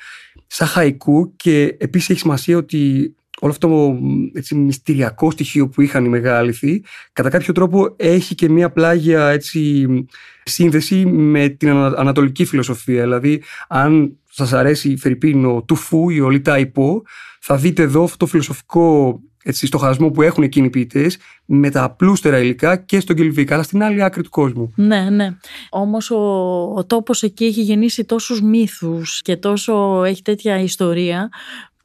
σαν 0.47 0.67
χαϊκού 0.67 1.35
και 1.35 1.75
επίσης 1.79 2.09
έχει 2.09 2.19
σημασία 2.19 2.57
ότι 2.57 3.13
όλο 3.39 3.51
αυτό 3.51 3.67
το 3.67 3.97
έτσι, 4.33 4.55
μυστηριακό 4.55 5.31
στοιχείο 5.31 5.67
που 5.69 5.81
είχαν 5.81 6.05
οι 6.05 6.09
μεγάληθοι, 6.09 6.83
κατά 7.13 7.29
κάποιο 7.29 7.53
τρόπο 7.53 7.93
έχει 7.95 8.35
και 8.35 8.49
μια 8.49 8.71
πλάγια 8.71 9.29
έτσι, 9.29 9.87
σύνδεση 10.43 11.05
με 11.05 11.47
την 11.47 11.69
ανα- 11.69 11.97
ανατολική 11.97 12.45
φιλοσοφία. 12.45 13.01
Δηλαδή, 13.01 13.43
αν 13.67 14.17
σας 14.29 14.53
αρέσει 14.53 14.91
η 14.91 14.97
Φερρυπίν 14.97 15.45
ο 15.45 15.63
Τουφού 15.67 16.09
ή 16.09 16.19
ο 16.19 16.29
Λιτά 16.29 16.59
Υπό, 16.59 17.03
θα 17.39 17.55
δείτε 17.55 17.81
εδώ 17.81 18.03
αυτό 18.03 18.17
το 18.17 18.25
φιλοσοφικό 18.25 19.19
έτσι, 19.43 19.65
στοχασμό 19.65 20.11
που 20.11 20.21
έχουν 20.21 20.43
εκείνοι 20.43 20.65
οι 20.65 20.69
ποιητές 20.69 21.17
με 21.45 21.69
τα 21.69 21.83
απλούστερα 21.83 22.39
υλικά 22.39 22.75
και 22.75 22.99
στον 22.99 23.15
Κελβίκα, 23.15 23.53
αλλά 23.53 23.63
στην 23.63 23.83
άλλη 23.83 24.03
άκρη 24.03 24.23
του 24.23 24.29
κόσμου. 24.29 24.73
Ναι, 24.75 25.09
ναι. 25.09 25.37
Όμως 25.69 26.11
ο, 26.11 26.17
ο 26.75 26.85
τόπος 26.85 27.23
εκεί 27.23 27.45
έχει 27.45 27.61
γεννήσει 27.61 28.05
τόσους 28.05 28.41
μύθους 28.41 29.21
και 29.21 29.35
τόσο 29.35 30.03
έχει 30.03 30.21
τέτοια 30.21 30.59
ιστορία 30.59 31.29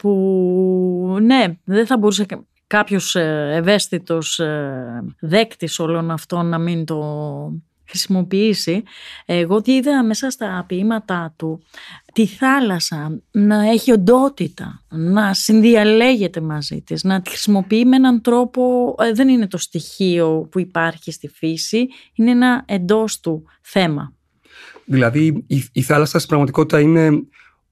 που 0.04 1.18
ναι, 1.22 1.44
δεν 1.64 1.86
θα 1.86 1.98
μπορούσε 1.98 2.24
κα- 2.24 2.46
κάποιος 2.66 3.14
ε, 3.14 3.50
ευαίσθητος 3.54 4.38
ε, 4.38 5.04
δέκτης 5.20 5.78
όλων 5.78 6.10
αυτών 6.10 6.46
να 6.46 6.58
μην 6.58 6.84
το 6.84 7.02
χρησιμοποιήσει. 7.88 8.82
Εγώ 9.24 9.60
τι 9.60 9.72
είδα 9.72 10.04
μέσα 10.04 10.30
στα 10.30 10.64
ποίηματά 10.68 11.34
του 11.36 11.62
τη 12.12 12.26
θάλασσα 12.26 13.20
να 13.30 13.70
έχει 13.70 13.92
οντότητα, 13.92 14.82
να 14.88 15.34
συνδιαλέγεται 15.34 16.40
μαζί 16.40 16.82
της, 16.82 17.04
να 17.04 17.20
τη 17.20 17.30
χρησιμοποιεί 17.30 17.84
με 17.84 17.96
έναν 17.96 18.20
τρόπο, 18.20 18.94
ε, 18.98 19.12
δεν 19.12 19.28
είναι 19.28 19.46
το 19.46 19.58
στοιχείο 19.58 20.48
που 20.50 20.58
υπάρχει 20.58 21.12
στη 21.12 21.28
φύση, 21.28 21.86
είναι 22.14 22.30
ένα 22.30 22.64
εντός 22.66 23.20
του 23.20 23.44
θέμα. 23.62 24.12
Δηλαδή, 24.84 25.44
η, 25.46 25.64
η 25.72 25.82
θάλασσα 25.82 26.16
στην 26.16 26.28
πραγματικότητα 26.28 26.80
είναι 26.80 27.10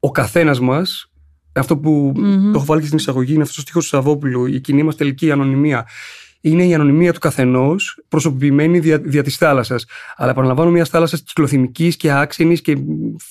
ο 0.00 0.10
καθένας 0.10 0.60
μας 0.60 1.11
αυτό 1.52 1.76
που 1.76 2.12
Μμμ. 2.16 2.42
το 2.42 2.58
έχω 2.58 2.64
βάλει 2.64 2.80
και 2.80 2.86
στην 2.86 2.98
εισαγωγή 2.98 3.32
είναι 3.32 3.42
αυτός 3.42 3.56
το 3.56 3.62
στίχος 3.62 3.82
του 3.82 3.88
Σαββόπουλου, 3.88 4.46
η 4.46 4.60
κοινή 4.60 4.82
μας 4.82 4.96
τελική 4.96 5.30
ανωνυμία. 5.30 5.86
Είναι 6.44 6.66
η 6.66 6.74
ανωνυμία 6.74 7.12
του 7.12 7.18
καθενός, 7.18 8.02
προσωποποιημένη 8.08 8.78
δια, 8.78 8.98
δια 8.98 9.22
της 9.22 9.36
θάλασσας. 9.36 9.86
Αλλά 10.16 10.30
επαναλαμβάνω, 10.30 10.70
μιας 10.70 10.88
θάλασσας 10.88 11.22
κυκλοθυμικής 11.22 11.96
και 11.96 12.12
άξενης 12.12 12.60
και 12.60 12.76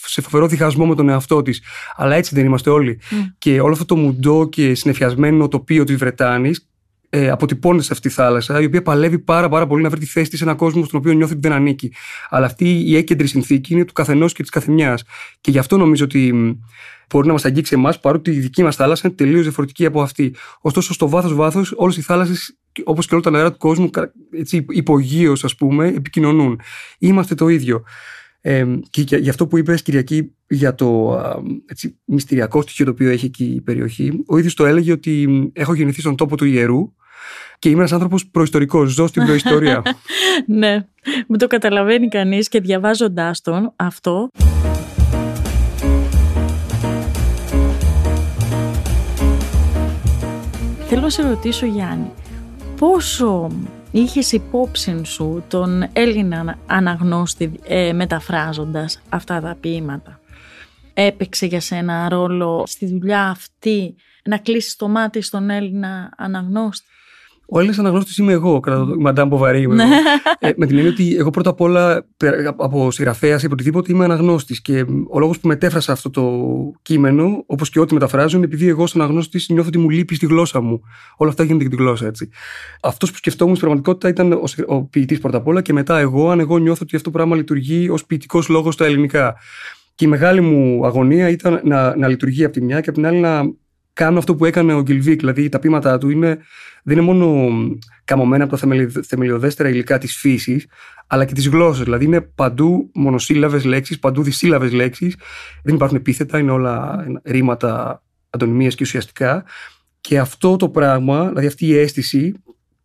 σε 0.05 0.21
φοβερό 0.21 0.47
διχασμό 0.47 0.85
με 0.85 0.95
τον 0.95 1.09
εαυτό 1.09 1.41
της. 1.41 1.61
Αλλά 1.95 2.15
έτσι 2.15 2.35
δεν 2.35 2.45
είμαστε 2.45 2.69
όλοι. 2.69 2.99
Μμ. 3.09 3.17
Και 3.37 3.61
όλο 3.61 3.73
αυτό 3.73 3.85
το 3.85 3.95
μουντό 3.95 4.49
και 4.49 4.75
συνεφιασμένο 4.75 5.47
τοπίο 5.47 5.83
της 5.83 5.95
Βρετάνης 5.95 6.70
ε, 7.13 7.29
αποτυπώνεται 7.29 7.83
σε 7.83 7.93
αυτή 7.93 8.07
τη 8.07 8.13
θάλασσα, 8.13 8.61
η 8.61 8.65
οποία 8.65 8.81
παλεύει 8.81 9.19
πάρα, 9.19 9.49
πάρα 9.49 9.67
πολύ 9.67 9.83
να 9.83 9.89
βρει 9.89 9.99
τη 9.99 10.05
θέση 10.05 10.29
της 10.29 10.37
σε 10.37 10.43
έναν 10.43 10.55
κόσμο 10.55 10.83
στον 10.85 10.99
οποίο 10.99 11.13
νιώθει 11.13 11.31
ότι 11.31 11.41
δεν 11.47 11.51
ανήκει. 11.51 11.93
Αλλά 12.29 12.45
αυτή 12.45 12.79
η 12.79 12.95
έκεντρη 12.95 13.27
συνθήκη 13.27 13.73
είναι 13.73 13.85
του 13.85 13.93
καθενός 13.93 14.33
και 14.33 14.41
της 14.41 14.51
καθεμιάς. 14.51 15.03
Και 15.41 15.51
γι' 15.51 15.57
αυτό 15.57 15.77
νομίζω 15.77 16.03
ότι 16.03 16.33
μ, 16.33 16.51
μπορεί 17.09 17.27
να 17.27 17.33
μας 17.33 17.45
αγγίξει 17.45 17.73
εμάς, 17.75 17.99
παρότι 17.99 18.31
η 18.31 18.39
δική 18.39 18.63
μας 18.63 18.75
θάλασσα 18.75 19.07
είναι 19.07 19.15
τελείως 19.15 19.41
διαφορετική 19.41 19.85
από 19.85 20.01
αυτή. 20.01 20.35
Ωστόσο, 20.61 20.93
στο 20.93 21.09
βάθο-βάθο, 21.09 21.63
όλες 21.75 21.97
οι 21.97 22.01
θάλασσες, 22.01 22.57
όπως 22.83 23.07
και 23.07 23.13
όλα 23.13 23.23
τα 23.23 23.29
νερά 23.31 23.51
του 23.51 23.57
κόσμου, 23.57 23.89
κα- 23.89 24.11
έτσι, 24.31 24.65
υπογείως, 24.69 25.43
ας 25.43 25.55
πούμε, 25.55 25.87
επικοινωνούν. 25.87 26.59
Είμαστε 26.99 27.35
το 27.35 27.47
ίδιο. 27.47 27.83
Ε, 28.43 28.65
και 28.89 29.01
για- 29.01 29.17
γι' 29.17 29.29
αυτό 29.29 29.47
που 29.47 29.57
είπες 29.57 29.81
Κυριακή 29.81 30.35
για 30.47 30.75
το 30.75 31.13
α, 31.13 31.35
έτσι, 31.65 31.97
μυστηριακό 32.05 32.61
στοιχείο 32.61 32.85
το 32.85 32.91
οποίο 32.91 33.09
έχει 33.09 33.25
εκεί 33.25 33.43
η 33.43 33.61
περιοχή 33.61 34.23
ο 34.27 34.37
ίδιος 34.37 34.53
το 34.53 34.65
έλεγε 34.65 34.91
ότι 34.91 35.27
μ, 35.27 35.47
έχω 35.53 35.73
γεννηθεί 35.73 35.99
στον 36.01 36.15
τόπο 36.15 36.37
του 36.37 36.45
ιερού 36.45 36.93
και 37.59 37.69
είμαι 37.69 37.77
ένας 37.79 37.91
άνθρωπος 37.91 38.27
προϊστορικός, 38.27 38.91
ζω 38.91 39.07
στην 39.07 39.25
προϊστορία 39.25 39.81
ναι, 40.47 40.85
μου 41.27 41.37
το 41.37 41.47
καταλαβαίνει 41.47 42.07
κανείς 42.07 42.47
και 42.47 42.59
διαβάζοντάς 42.59 43.41
τον 43.41 43.73
αυτό. 43.75 44.29
Θέλω 50.93 51.01
να 51.01 51.09
σε 51.09 51.21
ρωτήσω 51.21 51.65
Γιάννη, 51.65 52.11
πόσο 52.79 53.47
είχες 53.91 54.31
υπόψη 54.31 55.03
σου 55.03 55.43
τον 55.47 55.87
Έλληνα 55.93 56.57
αναγνώστη 56.65 57.51
ε, 57.63 57.93
μεταφράζοντας 57.93 59.01
αυτά 59.09 59.41
τα 59.41 59.57
ποίηματα; 59.61 60.19
Έπαιξε 60.93 61.45
για 61.45 61.59
σένα 61.59 62.09
ρόλο 62.09 62.63
στη 62.67 62.85
δουλειά 62.85 63.27
αυτή 63.27 63.95
να 64.23 64.37
κλείσεις 64.37 64.75
το 64.75 64.87
μάτι 64.87 65.21
στον 65.21 65.49
Έλληνα 65.49 66.13
αναγνώστη; 66.17 66.85
Ο 67.53 67.57
Έλληνας 67.57 67.79
αναγνώστης 67.79 68.17
είμαι 68.17 68.31
εγώ, 68.31 68.59
κατά 68.59 68.77
το 68.85 68.95
Μαντάμ 68.99 69.27
Μποβαρή. 69.27 69.61
είμαι 69.61 69.83
εγώ. 69.83 69.91
ε, 70.39 70.51
με 70.57 70.65
την 70.65 70.77
έννοια 70.77 70.91
ότι 70.91 71.15
εγώ 71.15 71.29
πρώτα 71.29 71.49
απ' 71.49 71.61
όλα, 71.61 72.05
πέρα 72.17 72.55
από 72.57 72.91
συγγραφέα 72.91 73.31
ή 73.31 73.45
από 73.45 73.49
οτιδήποτε, 73.51 73.91
είμαι 73.91 74.03
αναγνώστης. 74.03 74.61
Και 74.61 74.83
μ, 74.87 75.03
ο 75.09 75.19
λόγος 75.19 75.39
που 75.39 75.47
μετέφρασα 75.47 75.91
αυτό 75.91 76.09
το 76.09 76.31
κείμενο, 76.81 77.43
όπως 77.45 77.69
και 77.69 77.79
ό,τι 77.79 77.93
μεταφράζω, 77.93 78.37
είναι 78.37 78.45
επειδή 78.45 78.67
εγώ, 78.67 78.87
σαν 78.87 79.01
αναγνώστης, 79.01 79.49
νιώθω 79.49 79.67
ότι 79.67 79.77
μου 79.77 79.89
λείπει 79.89 80.15
στη 80.15 80.25
γλώσσα 80.25 80.61
μου. 80.61 80.81
Όλα 81.17 81.29
αυτά 81.29 81.43
γίνεται 81.43 81.63
και 81.63 81.69
τη 81.69 81.75
γλώσσα, 81.75 82.05
έτσι. 82.05 82.29
Αυτός 82.81 83.11
που 83.11 83.17
σκεφτόμουν 83.17 83.55
στην 83.55 83.67
πραγματικότητα 83.67 84.23
ήταν 84.23 84.39
ο, 84.43 84.47
συγγρα- 84.47 84.75
ο 84.75 84.83
ποιητής 84.83 85.19
πρώτα 85.19 85.37
απ' 85.37 85.47
όλα 85.47 85.61
και 85.61 85.73
μετά 85.73 85.99
εγώ, 85.99 86.29
αν 86.29 86.39
εγώ 86.39 86.57
νιώθω 86.57 86.79
ότι 86.83 86.95
αυτό 86.95 87.11
το 87.11 87.17
πράγμα 87.17 87.35
λειτουργεί 87.35 87.89
ως 87.89 88.05
ποιητικός 88.05 88.47
λόγος 88.47 88.73
στα 88.73 88.85
ελληνικά. 88.85 89.35
Και 89.95 90.05
η 90.05 90.09
μεγάλη 90.09 90.41
μου 90.41 90.85
αγωνία 90.85 91.29
ήταν 91.29 91.61
να, 91.63 91.95
να 91.97 92.07
λειτουργεί 92.07 92.43
από 92.43 92.53
τη 92.53 92.61
μια 92.61 92.81
και 92.81 92.89
από 92.89 92.97
την 92.97 93.07
άλλη 93.07 93.19
να 93.19 93.41
κάνω 93.93 94.17
αυτό 94.17 94.35
που 94.35 94.45
έκανε 94.45 94.73
ο 94.73 94.81
Γκυλβίκ. 94.81 95.19
Δηλαδή 95.19 95.49
τα 95.49 95.59
πείματα 95.59 95.97
του 95.97 96.09
είναι, 96.09 96.37
δεν 96.83 96.97
είναι 96.97 97.05
μόνο 97.05 97.49
καμωμένα 98.03 98.43
από 98.43 98.51
τα 98.53 98.57
θεμελι- 98.59 99.05
θεμελιωδέστερα 99.05 99.69
υλικά 99.69 99.97
της 99.97 100.17
φύσης, 100.17 100.67
αλλά 101.07 101.25
και 101.25 101.33
της 101.33 101.47
γλώσσας. 101.47 101.83
Δηλαδή 101.83 102.05
είναι 102.05 102.21
παντού 102.21 102.91
μονοσύλλαβες 102.93 103.63
λέξεις, 103.65 103.99
παντού 103.99 104.23
δυσύλλαβες 104.23 104.71
λέξεις. 104.71 105.15
Δεν 105.63 105.75
υπάρχουν 105.75 105.97
επίθετα, 105.97 106.39
είναι 106.39 106.51
όλα 106.51 107.05
ρήματα 107.23 108.03
αντωνυμίες 108.29 108.75
και 108.75 108.83
ουσιαστικά. 108.83 109.43
Και 110.01 110.19
αυτό 110.19 110.55
το 110.55 110.69
πράγμα, 110.69 111.27
δηλαδή 111.27 111.47
αυτή 111.47 111.65
η 111.65 111.77
αίσθηση 111.77 112.33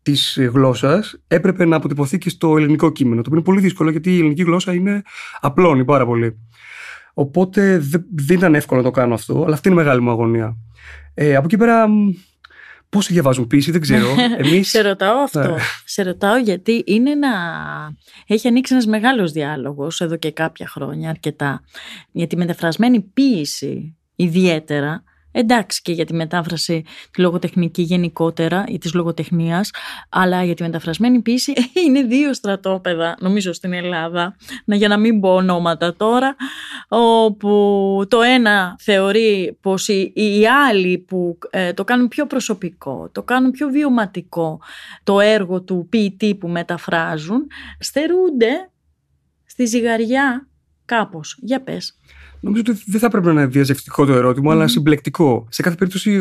της 0.02 0.38
γλώσσας, 0.52 1.20
έπρεπε 1.26 1.64
να 1.64 1.76
αποτυπωθεί 1.76 2.18
και 2.18 2.30
στο 2.30 2.56
ελληνικό 2.56 2.92
κείμενο. 2.92 3.14
Το 3.16 3.20
οποίο 3.26 3.36
είναι 3.36 3.44
πολύ 3.44 3.60
δύσκολο 3.60 3.90
γιατί 3.90 4.14
η 4.14 4.18
ελληνική 4.18 4.42
γλώσσα 4.42 4.74
είναι 4.74 5.02
απλώνει 5.40 5.84
πάρα 5.84 6.06
πολύ. 6.06 6.38
Οπότε 7.14 7.78
δε- 7.78 7.98
δεν 8.14 8.36
ήταν 8.36 8.54
εύκολο 8.54 8.80
να 8.80 8.86
το 8.86 8.92
κάνω 8.92 9.14
αυτό, 9.14 9.42
αλλά 9.44 9.54
αυτή 9.54 9.68
είναι 9.68 9.80
η 9.80 9.84
μεγάλη 9.84 10.00
μου 10.00 10.10
αγωνία. 10.10 10.56
Ε, 11.18 11.36
από 11.36 11.44
εκεί 11.44 11.56
πέρα, 11.56 11.88
μ, 11.88 12.10
πόσοι 12.88 13.12
διαβάζουν 13.12 13.46
πίση, 13.46 13.70
δεν 13.70 13.80
ξέρω. 13.80 14.06
Εμείς, 14.44 14.68
Σε 14.68 14.80
ρωτάω 14.80 15.18
αυτό. 15.18 15.40
Ναι. 15.40 15.56
Σε 15.84 16.02
ρωτάω 16.02 16.36
γιατί 16.36 16.82
είναι 16.86 17.10
ένα... 17.10 17.30
Έχει 18.26 18.48
ανοίξει 18.48 18.72
ένας 18.72 18.86
μεγάλος 18.86 19.32
διάλογος 19.32 20.00
εδώ 20.00 20.16
και 20.16 20.32
κάποια 20.32 20.66
χρόνια 20.66 21.10
αρκετά. 21.10 21.60
Για 22.12 22.26
τη 22.26 22.36
μεταφρασμένη 22.36 23.00
ποίηση 23.00 23.96
ιδιαίτερα, 24.16 25.02
εντάξει 25.38 25.82
και 25.82 25.92
για 25.92 26.04
τη 26.04 26.14
μετάφραση 26.14 26.84
τη 27.10 27.20
λογοτεχνική 27.20 27.82
γενικότερα 27.82 28.64
ή 28.68 28.78
της 28.78 28.94
λογοτεχνίας, 28.94 29.70
αλλά 30.08 30.44
για 30.44 30.54
τη 30.54 30.62
μεταφρασμένη 30.62 31.20
ποίηση 31.20 31.52
είναι 31.86 32.02
δύο 32.02 32.34
στρατόπεδα 32.34 33.16
νομίζω 33.20 33.52
στην 33.52 33.72
Ελλάδα, 33.72 34.36
να, 34.64 34.76
για 34.76 34.88
να 34.88 34.98
μην 34.98 35.20
πω 35.20 35.34
ονόματα 35.34 35.96
τώρα, 35.96 36.36
όπου 36.88 38.04
το 38.08 38.20
ένα 38.22 38.76
θεωρεί 38.78 39.58
πως 39.60 39.88
οι, 39.88 40.12
οι 40.14 40.46
άλλοι 40.46 40.98
που 40.98 41.38
ε, 41.50 41.72
το 41.72 41.84
κάνουν 41.84 42.08
πιο 42.08 42.26
προσωπικό, 42.26 43.08
το 43.12 43.22
κάνουν 43.22 43.50
πιο 43.50 43.68
βιωματικό 43.68 44.60
το 45.04 45.20
έργο 45.20 45.62
του 45.62 45.86
ποιητή 45.88 46.34
που 46.34 46.48
μεταφράζουν, 46.48 47.46
στερούνται 47.78 48.70
στη 49.46 49.64
ζυγαριά 49.64 50.48
κάπως. 50.84 51.38
Για 51.40 51.62
πες. 51.62 51.98
Νομίζω 52.46 52.62
ότι 52.68 52.82
δεν 52.86 53.00
θα 53.00 53.08
πρέπει 53.10 53.26
να 53.26 53.32
είναι 53.32 53.46
διαζευτικό 53.46 54.04
το 54.04 54.12
ερώτημα, 54.12 54.52
αλλά 54.52 54.62
Μμμ. 54.62 54.68
συμπλεκτικό. 54.68 55.46
Σε 55.50 55.62
κάθε 55.62 55.76
περίπτωση, 55.76 56.18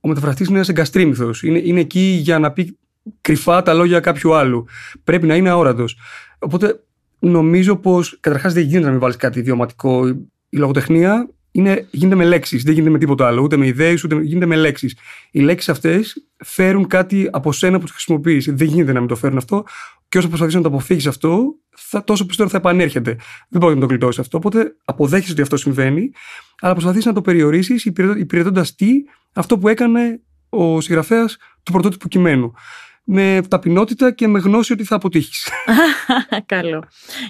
ο 0.00 0.08
μεταφραστής 0.08 0.46
είναι 0.46 0.56
ένας 0.56 0.68
εγκαστρίμηθος. 0.68 1.42
Είναι, 1.42 1.58
είναι 1.64 1.80
εκεί 1.80 2.18
για 2.22 2.38
να 2.38 2.52
πει 2.52 2.78
κρυφά 3.20 3.62
τα 3.62 3.74
λόγια 3.74 4.00
κάποιου 4.00 4.34
άλλου. 4.34 4.64
Πρέπει 5.04 5.26
να 5.26 5.36
είναι 5.36 5.48
αόρατος. 5.50 5.96
Οπότε 6.38 6.84
νομίζω 7.18 7.76
πως 7.76 8.18
καταρχάς 8.20 8.52
δεν 8.52 8.62
γίνεται 8.62 8.84
να 8.84 8.90
μην 8.90 9.00
βάλεις 9.00 9.16
κάτι 9.16 9.38
ιδιωματικό. 9.38 10.06
Η 10.48 10.56
λογοτεχνία 10.56 11.30
είναι, 11.50 11.86
γίνεται 11.90 12.14
με 12.16 12.24
λέξεις, 12.24 12.62
δεν 12.62 12.74
γίνεται 12.74 12.90
με 12.90 12.98
τίποτα 12.98 13.26
άλλο. 13.26 13.42
Ούτε 13.42 13.56
με 13.56 13.66
ιδέες, 13.66 14.04
ούτε 14.04 14.14
με- 14.14 14.22
γίνεται 14.22 14.46
με 14.46 14.56
λέξεις. 14.56 14.96
Οι 15.30 15.40
λέξεις 15.40 15.68
αυτές 15.68 16.26
φέρουν 16.44 16.86
κάτι 16.86 17.28
από 17.32 17.52
σένα 17.52 17.78
που 17.78 17.84
τις 17.84 17.92
χρησιμοποιείς. 17.92 18.48
Δεν 18.52 18.68
γίνεται 18.68 18.92
να 18.92 18.98
μην 18.98 19.08
το 19.08 19.16
φέρουν 19.16 19.36
αυτό. 19.36 19.64
Και 20.08 20.18
όσο 20.18 20.28
προσπαθείς 20.28 20.54
να 20.54 20.60
το 20.60 20.68
αποφύγεις 20.68 21.06
αυτό, 21.06 21.54
θα, 21.76 22.04
τόσο 22.04 22.26
πιστό 22.26 22.48
θα 22.48 22.56
επανέρχεται. 22.56 23.16
Δεν 23.48 23.60
μπορεί 23.60 23.74
να 23.74 23.80
το 23.80 23.86
γλιτώσεις 23.86 24.18
αυτό. 24.18 24.36
Οπότε 24.36 24.76
αποδέχεσαι 24.84 25.32
ότι 25.32 25.42
αυτό 25.42 25.56
συμβαίνει, 25.56 26.10
αλλά 26.60 26.72
προσπαθείς 26.72 27.04
να 27.04 27.12
το 27.12 27.20
περιορίσεις 27.20 27.84
υπηρετώντας 28.16 28.74
τι, 28.74 28.88
αυτό 29.32 29.58
που 29.58 29.68
έκανε 29.68 30.20
ο 30.48 30.80
συγγραφέας 30.80 31.36
του 31.62 31.72
πρωτότυπου 31.72 32.08
κειμένου 32.08 32.52
με 33.12 33.40
ταπεινότητα 33.48 34.10
και 34.10 34.28
με 34.28 34.38
γνώση 34.38 34.72
ότι 34.72 34.84
θα 34.84 34.94
αποτύχεις. 34.94 35.48
Καλό. 36.46 36.84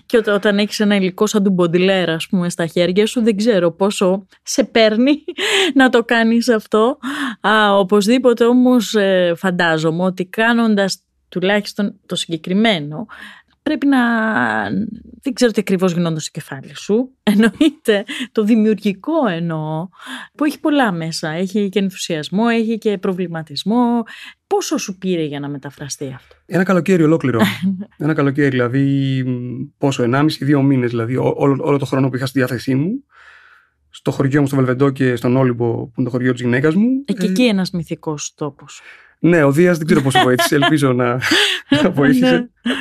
Και 0.07 0.23
όταν 0.27 0.59
έχεις 0.59 0.81
ένα 0.81 0.97
υλικό 0.97 1.27
σαν 1.27 1.43
του 1.43 1.51
Μποντιλέρα, 1.51 2.15
ας 2.15 2.27
πούμε, 2.27 2.51
στα 2.51 2.67
χέρια 2.67 3.07
σου, 3.07 3.23
δεν 3.23 3.37
ξέρω 3.37 3.71
πόσο 3.71 4.27
σε 4.43 4.65
παίρνει 4.65 5.25
να 5.75 5.89
το 5.89 6.05
κάνεις 6.05 6.49
αυτό. 6.49 6.99
Α, 7.41 7.79
οπωσδήποτε 7.79 8.45
όμως 8.45 8.95
ε, 8.95 9.33
φαντάζομαι 9.37 10.03
ότι 10.05 10.25
κάνοντας 10.25 11.03
τουλάχιστον 11.29 12.01
το 12.07 12.17
συγκεκριμένο, 12.17 13.07
πρέπει 13.63 13.87
να. 13.87 13.99
Δεν 15.23 15.33
ξέρω 15.33 15.51
τι 15.51 15.61
ακριβώς 15.61 15.93
γινόταν 15.93 16.21
στο 16.21 16.31
κεφάλι 16.31 16.77
σου. 16.77 17.11
Εννοείται 17.33 18.05
το 18.33 18.43
δημιουργικό 18.45 19.27
εννοώ, 19.29 19.89
που 20.35 20.45
έχει 20.45 20.61
πολλά 20.61 20.93
μέσα. 20.93 21.29
Έχει 21.29 21.69
και 21.69 21.79
ενθουσιασμό, 21.79 22.45
έχει 22.51 22.79
και 22.79 22.99
προβληματισμό. 22.99 24.03
Πόσο 24.55 24.77
σου 24.77 24.99
πήρε 24.99 25.23
για 25.23 25.41
να 25.41 25.49
μεταφραστεί 25.49 26.13
αυτό; 26.15 26.37
Ένα 26.47 26.63
καλοκαίρι 26.63 27.03
ολόκληρο. 27.03 27.41
Ένα 27.97 28.15
καλοκαίρι, 28.15 28.49
δηλαδή 28.49 29.25
πόσο, 29.79 30.05
1,5-2 30.13 30.63
μήνες, 30.63 30.91
δηλαδή 30.91 31.17
όλο, 31.17 31.59
όλο 31.61 31.79
το 31.79 31.85
χρόνο 31.85 32.09
που 32.09 32.17
είχα 32.17 32.27
στη 32.27 32.39
διάθεσή 32.39 32.75
μου. 32.75 33.05
Στο 33.91 34.11
χωριό 34.11 34.41
μου 34.41 34.47
στο 34.47 34.57
Βελβεντό 34.57 34.91
και 34.91 35.17
στον 35.17 35.37
Όλυμπο, 35.37 35.73
που 35.73 35.93
είναι 35.97 36.07
το 36.07 36.11
χωριό 36.11 36.33
της 36.33 36.41
γυναίκας 36.41 36.75
μου. 36.75 36.87
Ε, 37.05 37.13
και 37.13 37.27
εκεί 37.27 37.45
ένας 37.45 37.71
μυθικός 37.71 38.35
τόπος. 38.35 38.83
Ναι, 39.19 39.43
ο 39.43 39.53
Δίας 39.53 39.77
δεν 39.77 39.87
ξέρω 39.87 40.03
πόσο 40.03 40.23
βοήθησε. 40.23 40.55
Ελπίζω 40.63 40.93
να, 40.93 41.21
να 41.83 41.91
βοήθησε. 41.91 42.37
Ναι. 42.37 42.73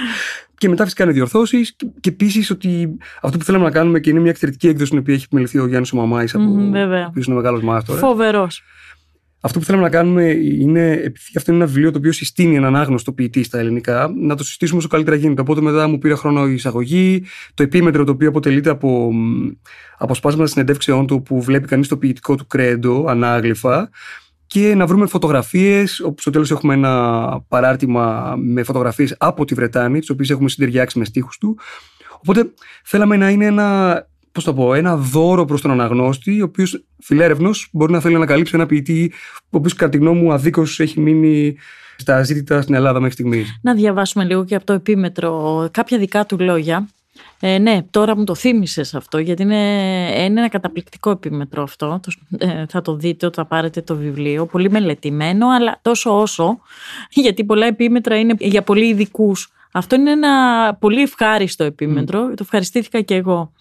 Και 0.57 0.69
μετά 0.69 0.83
φυσικά 0.83 1.03
είναι 1.03 1.13
διορθώσεις. 1.13 1.75
Και 1.99 2.09
επίσης 2.09 2.49
ότι 2.49 2.97
αυτό 3.21 3.37
που 3.37 3.43
θέλαμε 3.43 3.63
να 3.63 3.71
κάνουμε 3.71 3.99
και 3.99 4.09
είναι 4.09 4.19
μια 4.19 4.29
εξαιρετική 4.29 4.67
έκδοση 4.67 4.89
την 4.89 4.99
οποία 4.99 5.13
έχει 5.13 5.23
επιμεληθεί 5.23 5.59
ο 5.59 5.67
Γιάννης 5.67 5.91
Ομαμάη, 5.91 6.25
από 6.33 6.43
mm, 6.43 6.73
ο 6.73 7.05
οποίος 7.07 7.25
είναι 7.25 7.35
μεγάλος 7.35 7.61
μάστορα. 7.61 7.99
Φοβερός. 7.99 8.63
Αυτό 9.41 9.59
που 9.59 9.65
θέλαμε 9.65 9.83
να 9.83 9.89
κάνουμε 9.89 10.23
είναι, 10.31 10.91
επειδή 10.91 11.31
αυτό 11.35 11.51
είναι 11.51 11.63
ένα 11.63 11.71
βιβλίο 11.71 11.91
το 11.91 11.97
οποίο 11.97 12.11
συστήνει 12.11 12.55
έναν 12.55 12.75
άγνωστο 12.75 13.11
ποιητή 13.11 13.43
στα 13.43 13.59
ελληνικά, 13.59 14.13
να 14.15 14.35
το 14.35 14.43
συστήσουμε 14.43 14.79
όσο 14.79 14.87
καλύτερα 14.87 15.15
γίνεται. 15.15 15.41
Οπότε 15.41 15.61
μετά 15.61 15.87
μου 15.87 15.97
πήρε 15.97 16.15
χρόνο 16.15 16.47
η 16.47 16.53
εισαγωγή, 16.53 17.23
το 17.53 17.63
επίμετρο 17.63 18.03
το 18.03 18.11
οποίο 18.11 18.29
αποτελείται 18.29 18.69
από 18.69 19.11
αποσπάσματα 19.97 20.49
συνεντεύξεών 20.49 21.07
του 21.07 21.21
που 21.21 21.41
βλέπει 21.41 21.67
κανείς 21.67 21.87
το 21.87 21.97
ποιητικό 21.97 22.35
του 22.35 22.47
κρέντο, 22.47 23.05
ανάγλυφα, 23.07 23.89
και 24.47 24.75
να 24.75 24.85
βρούμε 24.85 25.05
φωτογραφίες, 25.05 25.99
όπου 25.99 26.21
στο 26.21 26.31
τέλος 26.31 26.51
έχουμε 26.51 26.73
ένα 26.73 27.43
παράρτημα 27.47 28.35
με 28.37 28.63
φωτογραφίες 28.63 29.15
από 29.17 29.45
τη 29.45 29.53
Βρετάνη, 29.53 29.99
τις 29.99 30.09
οποίες 30.09 30.29
έχουμε 30.29 30.49
συντεριάξει 30.49 30.99
με 30.99 31.05
στίχους 31.05 31.37
του. 31.37 31.57
Οπότε 32.19 32.53
θέλαμε 32.83 33.17
να 33.17 33.29
είναι 33.29 33.45
ένα, 33.45 34.08
πώς 34.31 34.43
το 34.43 34.53
πω, 34.53 34.73
ένα 34.73 34.97
δώρο 34.97 35.45
προς 35.45 35.61
τον 35.61 35.71
αναγνώστη, 35.71 36.41
ο 36.41 36.43
οποίος 36.43 36.83
φιλέρευνος 36.99 37.69
μπορεί 37.71 37.91
να 37.91 37.99
θέλει 37.99 38.13
να 38.13 38.19
ανακαλύψει 38.19 38.55
ένα 38.55 38.65
ποιητή, 38.65 39.11
ο 39.39 39.57
οποίος 39.57 39.73
κατά 39.73 39.91
τη 39.91 39.97
γνώμη 39.97 40.21
μου 40.21 40.33
αδίκως 40.33 40.79
έχει 40.79 40.99
μείνει 40.99 41.55
στα 41.95 42.23
ζήτητα 42.23 42.61
στην 42.61 42.75
Ελλάδα 42.75 42.99
μέχρι 42.99 43.13
στιγμής. 43.13 43.59
Να 43.61 43.73
διαβάσουμε 43.73 44.23
λίγο 44.23 44.45
και 44.45 44.55
από 44.55 44.65
το 44.65 44.73
επίμετρο 44.73 45.67
κάποια 45.71 45.97
δικά 45.97 46.25
του 46.25 46.39
λόγια. 46.39 46.87
Ε, 47.39 47.57
ναι, 47.57 47.81
τώρα 47.91 48.17
μου 48.17 48.23
το 48.23 48.35
θύμισες 48.35 48.95
αυτό, 48.95 49.17
γιατί 49.17 49.41
είναι, 49.41 49.55
είναι 50.17 50.39
ένα 50.39 50.49
καταπληκτικό 50.49 51.09
επίμετρο 51.09 51.63
αυτό. 51.63 51.99
Ε, 52.37 52.65
θα 52.69 52.81
το 52.81 52.95
δείτε 52.95 53.25
όταν 53.25 53.47
πάρετε 53.47 53.81
το 53.81 53.95
βιβλίο. 53.95 54.45
Πολύ 54.45 54.69
μελετημένο, 54.69 55.49
αλλά 55.49 55.79
τόσο 55.81 56.21
όσο, 56.21 56.59
γιατί 57.09 57.43
πολλά 57.43 57.65
επίμετρα 57.65 58.19
είναι 58.19 58.35
για 58.39 58.61
πολύ 58.61 58.87
ειδικούς. 58.87 59.51
Αυτό 59.71 59.95
είναι 59.95 60.11
ένα 60.11 60.73
πολύ 60.79 61.01
ευχάριστο 61.01 61.63
επίμετρο. 61.63 62.27
Το 62.27 62.37
ευχαριστήθηκα 62.39 63.01
και 63.01 63.15
εγώ. 63.15 63.51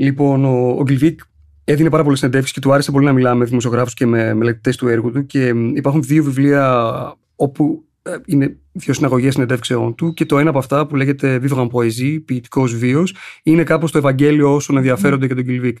Λοιπόν, 0.00 0.44
ο, 0.44 0.68
ο 0.78 0.82
Γκλιβίκ 0.82 1.20
έδινε 1.64 1.90
πάρα 1.90 2.02
πολλές 2.02 2.18
συνεντεύξεις 2.18 2.54
και 2.54 2.60
του 2.60 2.72
άρεσε 2.72 2.90
πολύ 2.90 3.06
να 3.06 3.12
μιλάμε 3.12 3.38
με 3.38 3.44
δημοσιογράφους 3.44 3.94
και 3.94 4.06
με 4.06 4.34
μελετητές 4.34 4.76
του 4.76 4.88
έργου 4.88 5.10
του. 5.10 5.26
Και 5.26 5.46
υπάρχουν 5.74 6.02
δύο 6.02 6.24
βιβλία 6.24 6.94
όπου 7.36 7.84
ε, 8.02 8.16
είναι 8.26 8.56
δύο 8.72 8.94
συναγωγές 8.94 9.32
συνεντεύξεών 9.32 9.94
του 9.94 10.14
και 10.14 10.26
το 10.26 10.38
ένα 10.38 10.50
από 10.50 10.58
αυτά 10.58 10.86
που 10.86 10.96
λέγεται 10.96 11.40
Vivre 11.42 11.68
Poésie, 11.68 12.24
ποιητικός 12.24 12.74
βίος, 12.76 13.14
είναι 13.42 13.62
κάπως 13.62 13.90
το 13.90 13.98
Ευαγγέλιο 13.98 14.54
όσων 14.54 14.76
ενδιαφέρονται 14.76 15.26
για 15.26 15.34
τον 15.34 15.44
Κιλβίκ. 15.44 15.78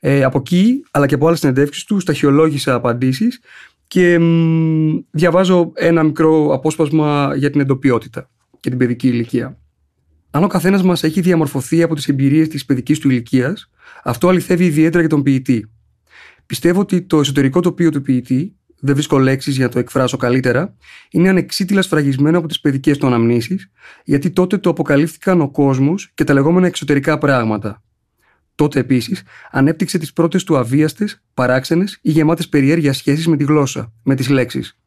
Ε, 0.00 0.22
από 0.24 0.38
εκεί, 0.38 0.84
αλλά 0.90 1.06
και 1.06 1.14
από 1.14 1.26
άλλες 1.26 1.38
συνεντεύξεις 1.38 1.84
του, 1.84 2.00
σταχυολόγησα 2.00 2.74
απαντήσεις 2.74 3.40
και 3.86 4.18
μ, 4.18 4.98
διαβάζω 5.10 5.72
ένα 5.74 6.02
μικρό 6.02 6.54
απόσπασμα 6.54 7.32
για 7.36 7.50
την 7.50 7.60
εντοπιότητα 7.60 8.30
και 8.60 8.68
την 8.68 8.78
παιδική 8.78 9.08
ηλικία. 9.08 9.58
Αν 10.36 10.44
ο 10.44 10.46
καθένας 10.46 10.82
μας 10.82 11.02
έχει 11.02 11.20
διαμορφωθεί 11.20 11.82
από 11.82 11.94
τις 11.94 12.08
εμπειρίες 12.08 12.48
της 12.48 12.64
παιδικής 12.64 12.98
του 12.98 13.10
ηλικίας, 13.10 13.70
αυτό 14.04 14.28
αληθεύει 14.28 14.64
ιδιαίτερα 14.64 15.00
για 15.00 15.08
τον 15.08 15.22
ποιητή. 15.22 15.70
Πιστεύω 16.46 16.80
ότι 16.80 17.02
το 17.02 17.18
εσωτερικό 17.18 17.60
τοπίο 17.60 17.90
του 17.90 18.02
ποιητή 18.02 18.56
δεν 18.80 18.94
βρίσκω 18.94 19.18
λέξεις 19.18 19.56
για 19.56 19.64
να 19.64 19.70
το 19.70 19.78
εκφράσω 19.78 20.16
καλύτερα, 20.16 20.74
είναι 21.10 21.28
ανεξίτηλα 21.28 21.82
σφραγισμένο 21.82 22.38
από 22.38 22.48
τις 22.48 22.60
παιδικές 22.60 22.98
του 22.98 23.06
αναμνήσεις, 23.06 23.70
γιατί 24.04 24.30
τότε 24.30 24.58
το 24.58 24.70
αποκαλύφθηκαν 24.70 25.40
ο 25.40 25.50
κόσμος 25.50 26.10
και 26.14 26.24
τα 26.24 26.32
λεγόμενα 26.32 26.66
εξωτερικά 26.66 27.18
πράγματα. 27.18 27.82
Τότε 28.54 28.80
επίσης 28.80 29.22
ανέπτυξε 29.50 29.98
τις 29.98 30.12
πρώτες 30.12 30.44
του 30.44 30.56
αβίαστες, 30.56 31.22
παράξενες 31.34 31.98
ή 32.02 32.10
γεμάτες 32.10 32.48
περιέργειας 32.48 32.96
σχέσεις 32.96 33.26
με 33.26 33.36
τη 33.36 33.44
γλώσσα, 33.44 33.92
με 34.02 34.14
τις 34.14 34.28
λέξεις. 34.28 34.78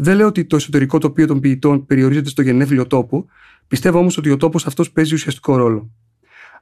Δεν 0.00 0.16
λέω 0.16 0.26
ότι 0.26 0.44
το 0.44 0.56
εσωτερικό 0.56 0.98
τοπίο 0.98 1.26
των 1.26 1.40
ποιητών 1.40 1.86
περιορίζεται 1.86 2.28
στο 2.28 2.42
γενέθλιο 2.42 2.86
τόπο, 2.86 3.26
πιστεύω 3.68 3.98
όμως 3.98 4.18
ότι 4.18 4.30
ο 4.30 4.36
τόπος 4.36 4.66
αυτός 4.66 4.90
παίζει 4.90 5.14
ουσιαστικό 5.14 5.56
ρόλο. 5.56 5.90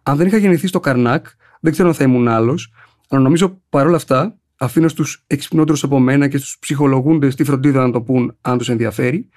Αν 0.03 0.17
δεν 0.17 0.27
είχα 0.27 0.37
γεννηθεί 0.37 0.67
στο 0.67 0.81
Καρνάκ, 0.81 1.27
δεν 1.61 1.73
ξέρω 1.73 1.89
αν 1.89 1.95
θα 1.95 2.05
ήμουν 2.05 2.29
άλλος, 2.29 2.73
αλλά 3.09 3.21
νομίζω 3.21 3.61
παρόλα 3.69 3.97
αυτά 3.97 4.39
αφήνω 4.57 4.89
στους 4.89 5.25
εξυπνότερους 5.27 5.85
από 5.85 5.99
μένα 5.99 6.29
και 6.29 6.37
στους 6.37 6.57
ψυχολογούντες 6.61 7.35
τη 7.35 7.45
φροντίδα 7.45 7.87
να 7.87 7.93
το 7.93 8.01
πούν, 8.03 8.37
αν 8.41 8.59
τους 8.59 8.69
ενδιαφέρει, 8.69 9.29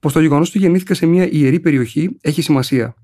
πως 0.00 0.12
το 0.12 0.20
γεγονός 0.20 0.48
ότι 0.48 0.58
γεννήθηκα 0.58 0.94
σε 0.94 1.06
μια 1.06 1.30
ιερή 1.30 1.60
περιοχή 1.60 2.16
έχει 2.20 2.42
σημασία. 2.42 2.94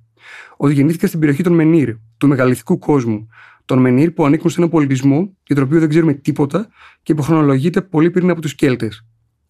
Ότι 0.56 0.72
γεννήθηκα 0.74 1.06
στην 1.06 1.20
περιοχή 1.20 1.42
των 1.42 1.52
Μενίρ, 1.52 1.94
του 2.18 2.28
μεγαλυθικού 2.28 2.78
κόσμου. 2.78 3.28
Των 3.64 3.78
Μενίρ 3.78 4.10
που 4.10 4.24
ανήκουν 4.26 4.50
σε 4.50 4.56
έναν 4.58 4.70
πολιτισμό 4.70 5.36
για 5.46 5.54
τον 5.54 5.64
οποίο 5.64 5.80
δεν 5.80 5.88
ξέρουμε 5.88 6.12
τίποτα 6.12 6.68
και 7.02 7.14
που 7.14 7.22
χρονολογείται 7.22 7.82
πολύ 7.82 8.10
πριν 8.10 8.30
από 8.30 8.40
τους 8.40 8.54
Κέλτες. 8.54 9.07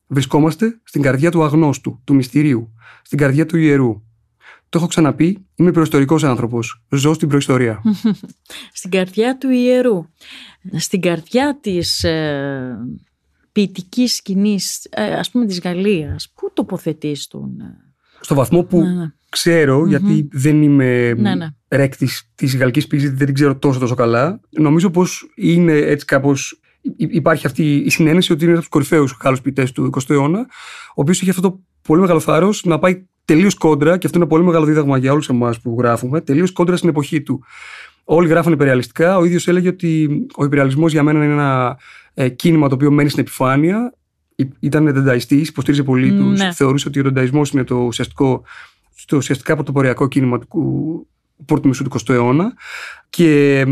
Βρισκόμαστε 0.09 0.81
στην 0.85 1.03
καρδιά 1.03 1.31
του 1.31 1.43
αγνώστου, 1.43 2.01
του 2.05 2.15
μυστηρίου, 2.15 2.73
στην 3.03 3.19
καρδιά 3.19 3.47
του 3.47 3.57
ιερού. 3.57 4.03
Το 4.69 4.79
έχω 4.79 4.87
ξαναπεί, 4.87 5.47
είμαι 5.55 5.73
προϊστορικός 5.73 6.25
άνθρωπος. 6.25 6.85
Ζω 6.89 7.13
στην 7.13 7.29
προϊστορία. 7.29 7.83
στην 8.73 8.91
καρδιά 8.91 9.39
του 9.39 9.51
ιερού 9.51 10.05
στην 10.77 11.01
καρδιά 11.01 11.59
της 11.61 12.05
ε, 12.05 12.77
ποιητικής 13.53 14.15
σκηνής, 14.15 14.87
ε, 14.91 15.13
ας 15.13 15.31
πούμε 15.31 15.47
της 15.47 15.61
Γαλλίας, 15.61 16.33
πού 16.35 16.51
τοποθετείς 16.53 17.27
τον... 17.27 17.61
Ε; 17.61 17.77
Στο 18.21 18.35
βαθμό 18.35 18.63
που 18.63 18.81
ναι, 18.81 18.93
ναι. 18.93 19.13
ξερω 19.29 19.87
γιατί 19.87 20.29
δεν 20.33 20.63
είμαι 20.63 21.13
ναι, 21.13 21.35
ναι. 21.35 21.47
ρέκτης 21.69 22.31
της 22.35 22.57
γαλλικής 22.57 22.87
ποιήσης, 22.87 23.11
δεν 23.11 23.27
την 23.27 23.35
ξέρω 23.35 23.57
τόσο 23.57 23.79
τόσο 23.79 23.95
καλά. 23.95 24.41
Νομίζω 24.51 24.91
πως 24.91 25.33
είναι 25.37 25.73
έτσι 25.73 26.05
κάπως... 26.05 26.61
Υπάρχει 26.97 27.47
αυτή 27.47 27.75
η 27.77 27.91
συνένεση 27.91 28.33
ότι 28.33 28.43
είναι 28.43 28.53
από 28.53 28.61
τους 28.61 28.71
κορυφαίους 28.71 29.17
Γάλλου 29.23 29.37
ποιητέ 29.43 29.69
του 29.75 29.91
20ου 29.95 30.11
αιώνα, 30.11 30.39
ο 30.89 30.95
οποίος 30.95 31.21
έχει 31.21 31.31
αυτό 31.31 31.43
το 31.43 31.61
πολύ 31.83 32.01
μεγάλο 32.01 32.21
θάρρος 32.21 32.65
να 32.65 32.79
πάει 32.79 33.07
τελείως 33.25 33.55
κόντρα, 33.55 33.97
και 33.99 34.07
αυτό 34.07 34.19
είναι 34.19 34.29
πολύ 34.29 34.45
μεγάλο 34.45 34.65
δίδαγμα 34.65 34.99
για 34.99 35.13
όλους 35.13 35.29
εμάς 35.29 35.61
που 35.61 35.77
γράφουμε, 35.79 36.21
τελείως 36.21 36.53
κόντρα 36.53 36.77
στην 36.77 36.89
εποχή 36.89 37.23
του. 37.23 37.43
Όλοι 38.05 38.29
γράφουν 38.29 38.53
υπεριαλιστικά. 38.53 39.17
Ο 39.17 39.25
ίδιος 39.25 39.49
έλεγε 39.49 39.69
ότι 39.69 40.09
ο 40.37 40.45
υπεριαλισμός 40.45 40.93
για 40.93 41.03
μένα 41.03 41.25
είναι 41.25 41.33
ένα 41.33 41.79
ε, 42.15 42.29
κίνημα 42.29 42.69
το 42.69 42.75
οποίο 42.75 42.91
μένει 42.91 43.09
στην 43.09 43.21
επιφάνεια. 43.21 43.95
Ήταν 44.61 44.93
δενταϊστή, 44.93 45.37
υποστήριζε 45.37 45.83
πολύ 45.83 46.13
τους. 46.13 46.39
Ναι. 46.39 46.53
Θεωρούσε 46.53 46.89
ότι 46.89 47.01
ο 47.01 47.03
δενταϊσμό 47.03 47.43
είναι 47.53 47.65
το 47.65 47.75
ουσιαστικό, 47.75 48.43
το 49.07 49.17
ουσιαστικά 49.17 49.55
πρωτοποριακό 49.55 50.09
κίνημα 50.09 50.39
του 50.39 51.07
πρώτου 51.45 51.69
μισού 51.69 51.85
του 51.85 51.99
20ου 51.99 52.15
αιώνα. 52.15 52.53
Και 53.11 53.65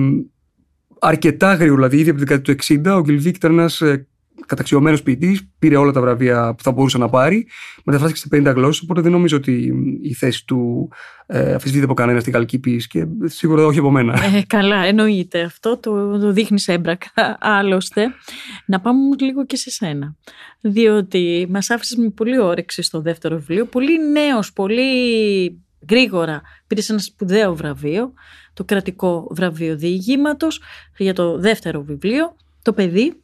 αρκετά 1.07 1.55
γρήγορα, 1.55 1.75
δηλαδή 1.75 1.97
ήδη 1.97 2.11
από 2.11 2.19
την 2.19 2.29
δεκαετία 2.29 2.55
του 2.55 2.91
60, 2.93 2.99
ο 2.99 3.01
Γκυλβίκ 3.01 3.37
ήταν 3.37 3.53
ένας 3.53 3.81
ε, 3.81 4.07
καταξιωμένος 4.47 5.03
ποιητής, 5.03 5.49
πήρε 5.59 5.77
όλα 5.77 5.93
τα 5.93 6.01
βραβεία 6.01 6.55
που 6.57 6.63
θα 6.63 6.73
μπορούσε 6.73 6.99
να 6.99 7.09
πάρει, 7.09 7.47
μεταφράστηκε 7.85 8.37
σε 8.37 8.51
50 8.51 8.55
γλώσσες. 8.55 8.83
Οπότε 8.83 9.01
δεν 9.01 9.13
νομίζω 9.13 9.37
ότι 9.37 9.73
η 10.03 10.15
θέση 10.15 10.47
του 10.47 10.89
ε, 11.27 11.55
αφισβητείται 11.55 11.85
από 11.85 11.95
κανένα 11.95 12.21
στην 12.21 12.33
γαλλική 12.33 12.59
ποιήση 12.59 12.89
και 12.89 13.07
σίγουρα 13.25 13.67
όχι 13.67 13.79
από 13.79 13.91
μένα. 13.91 14.25
Ε, 14.37 14.43
καλά, 14.47 14.85
εννοείται. 14.85 15.43
Αυτό 15.43 15.79
το, 15.79 16.19
το 16.19 16.33
δείχνει 16.33 16.63
έμπρακα. 16.67 17.09
Άλλωστε, 17.41 18.07
να 18.67 18.81
πάμε 18.81 19.01
όμως 19.01 19.21
λίγο 19.21 19.47
και 19.47 19.57
σε 19.57 19.71
σένα. 19.71 20.17
Διότι 20.61 21.47
μας 21.51 21.71
άφησες 21.71 21.97
με 21.97 22.09
πολύ 22.09 22.39
όρεξη 22.39 22.83
στο 22.83 23.01
δεύτερο 23.01 23.37
βιβλίο. 23.37 23.67
Πολύ 23.67 24.11
νέος, 24.11 24.53
πολύ 24.53 24.83
γρήγορα 25.91 26.43
πήρες 26.67 26.89
ένα 26.89 26.99
σπουδαίο 26.99 27.55
βραβείο, 27.55 28.13
το 28.55 28.65
κρατικό 28.65 29.29
βραβείο 29.31 29.77
διηγήματος 29.77 30.61
για 30.97 31.15
το 31.15 31.39
δεύτερο 31.39 31.83
βιβλίο, 31.83 32.37
το 32.63 32.73
παιδί. 32.73 33.21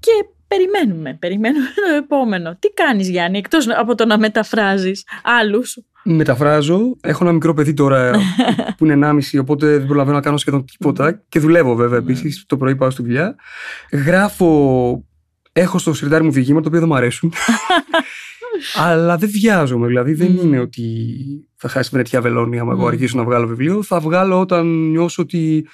Και 0.00 0.10
περιμένουμε, 0.48 1.16
περιμένουμε 1.20 1.66
το 1.88 1.94
επόμενο. 1.96 2.56
Τι 2.58 2.68
κάνεις 2.68 3.08
Γιάννη, 3.08 3.38
εκτός 3.38 3.68
από 3.68 3.94
το 3.94 4.06
να 4.06 4.18
μεταφράζεις 4.18 5.04
άλλους; 5.22 5.78
Μεταφράζω. 6.06 6.96
Έχω 7.00 7.24
ένα 7.24 7.32
μικρό 7.32 7.54
παιδί 7.54 7.74
τώρα 7.74 8.10
που 8.76 8.84
είναι 8.84 9.08
1,5, 9.32 9.40
οπότε 9.40 9.66
δεν 9.66 9.86
προλαβαίνω 9.86 10.16
να 10.16 10.22
κάνω 10.22 10.36
σχεδόν 10.36 10.64
τίποτα. 10.64 11.22
Και 11.28 11.38
δουλεύω 11.38 11.74
βέβαια 11.74 11.98
επίσης. 11.98 12.44
Το 12.46 12.56
πρωί 12.56 12.76
πάω 12.76 12.90
στη 12.90 13.02
δουλειά. 13.02 13.34
Γράφω 13.92 15.04
Έχω 15.56 15.78
στο 15.78 15.94
σιρτάρι 15.94 16.24
μου 16.24 16.30
διηγήματα 16.30 16.62
τα 16.62 16.68
οποία 16.68 16.80
δεν 16.80 16.88
μου 16.88 16.94
αρέσουν. 16.94 17.32
Αλλά 18.74 19.16
δεν 19.16 19.30
βιάζομαι. 19.30 19.86
Δηλαδή 19.86 20.14
δεν 20.14 20.36
είναι 20.36 20.58
ότι 20.58 20.82
θα 21.56 21.68
χάσει 21.68 21.90
βενετιά 21.92 22.20
βελόνια 22.20 22.60
άμα 22.60 22.72
εγώ 22.72 22.86
αρχίσω 22.86 23.16
να 23.18 23.24
βγάλω 23.24 23.46
βιβλίο. 23.46 23.82
Θα 23.82 24.00
βγάλω 24.00 24.40
όταν 24.40 24.90
νιώσω 24.90 25.22
ότι 25.22 25.66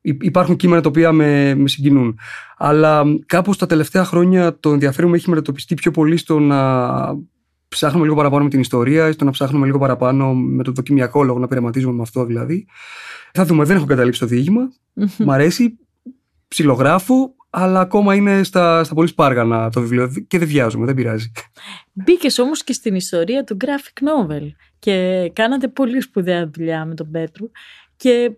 υπάρχουν 0.00 0.56
κείμενα 0.56 0.80
τα 0.80 0.88
οποία 0.88 1.12
με, 1.12 1.54
με 1.54 1.68
συγκινούν. 1.68 2.18
Αλλά 2.56 3.04
κάπως 3.26 3.56
τα 3.56 3.66
τελευταία 3.66 4.04
χρόνια 4.04 4.58
το 4.58 4.72
ενδιαφέρον 4.72 5.08
μου 5.08 5.14
έχει 5.14 5.30
μετατοπιστεί 5.30 5.74
πιο 5.74 5.90
πολύ 5.90 6.16
στο 6.16 6.38
να 6.38 6.60
ψάχνουμε 7.68 8.04
λίγο 8.04 8.16
παραπάνω 8.16 8.44
με 8.44 8.50
την 8.50 8.60
ιστορία, 8.60 9.12
στο 9.12 9.24
να 9.24 9.30
ψάχνουμε 9.30 9.66
λίγο 9.66 9.78
παραπάνω 9.78 10.34
με 10.34 10.62
το 10.62 10.72
δοκιμιακό 10.72 11.22
λόγο, 11.22 11.38
να 11.38 11.46
πειραματίζουμε 11.46 11.94
με 11.94 12.02
αυτό 12.02 12.24
δηλαδή. 12.24 12.66
Θα 13.32 13.44
δούμε, 13.44 13.64
δεν 13.64 13.76
έχω 13.76 13.86
καταλήψει 13.86 14.20
το 14.20 14.26
διήγημα. 14.26 14.72
Μ' 15.18 15.30
αρέσει, 15.30 15.78
ψιλογράφω, 16.48 17.34
αλλά 17.50 17.80
ακόμα 17.80 18.14
είναι 18.14 18.42
στα, 18.42 18.84
στα 18.84 18.94
πολύ 18.94 19.08
σπάργανα 19.08 19.70
το 19.70 19.80
βιβλίο 19.80 20.24
και 20.28 20.38
δεν 20.38 20.48
βιάζομαι, 20.48 20.86
δεν 20.86 20.94
πειράζει. 20.94 21.32
Μπήκες 21.92 22.38
όμως 22.38 22.64
και 22.64 22.72
στην 22.72 22.94
ιστορία 22.94 23.44
του 23.44 23.56
graphic 23.64 24.08
novel 24.08 24.46
και 24.78 25.30
κάνατε 25.32 25.68
πολύ 25.68 26.00
σπουδαία 26.00 26.50
δουλειά 26.54 26.84
με 26.84 26.94
τον 26.94 27.10
Πέτρου 27.10 27.50
και, 27.96 28.32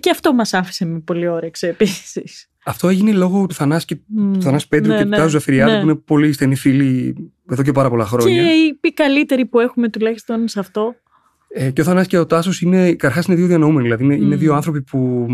και 0.00 0.10
αυτό 0.10 0.34
μας 0.34 0.54
άφησε 0.54 0.84
με 0.84 1.00
πολύ 1.00 1.28
όρεξη 1.28 1.66
επίσης. 1.66 2.48
Αυτό 2.68 2.88
έγινε 2.88 3.12
λόγω 3.12 3.46
του 3.46 3.54
Θανάσης, 3.54 3.86
mm, 3.92 4.40
Θανάση 4.40 4.68
Πέτρου 4.68 4.88
ναι, 4.90 4.96
και 4.96 5.02
του 5.02 5.08
ναι, 5.08 5.16
Τάζου 5.16 5.28
Ζαφυριάδη 5.28 5.72
ναι. 5.72 5.78
που 5.80 5.84
είναι 5.84 5.94
πολύ 5.94 6.32
στενοί 6.32 6.54
φίλοι 6.54 7.14
εδώ 7.50 7.62
και 7.62 7.72
πάρα 7.72 7.88
πολλά 7.88 8.04
χρόνια. 8.04 8.42
Και 8.42 8.50
οι 8.80 8.92
καλύτεροι 8.92 9.46
που 9.46 9.60
έχουμε 9.60 9.88
τουλάχιστον 9.88 10.48
σε 10.48 10.60
αυτό. 10.60 10.94
Ε, 11.48 11.70
και 11.70 11.80
ο 11.80 11.84
Θανάσης 11.84 12.08
και 12.08 12.18
ο 12.18 12.26
Τάσος 12.26 12.60
είναι, 12.60 12.92
καταρχάς 12.92 13.26
είναι 13.26 13.36
δύο 13.36 13.46
διανοούμενοι. 13.46 13.82
Δηλαδή 13.82 14.04
είναι, 14.04 14.14
είναι 14.14 14.36
δύο 14.36 14.54
άνθρωποι 14.54 14.82
που. 14.82 15.26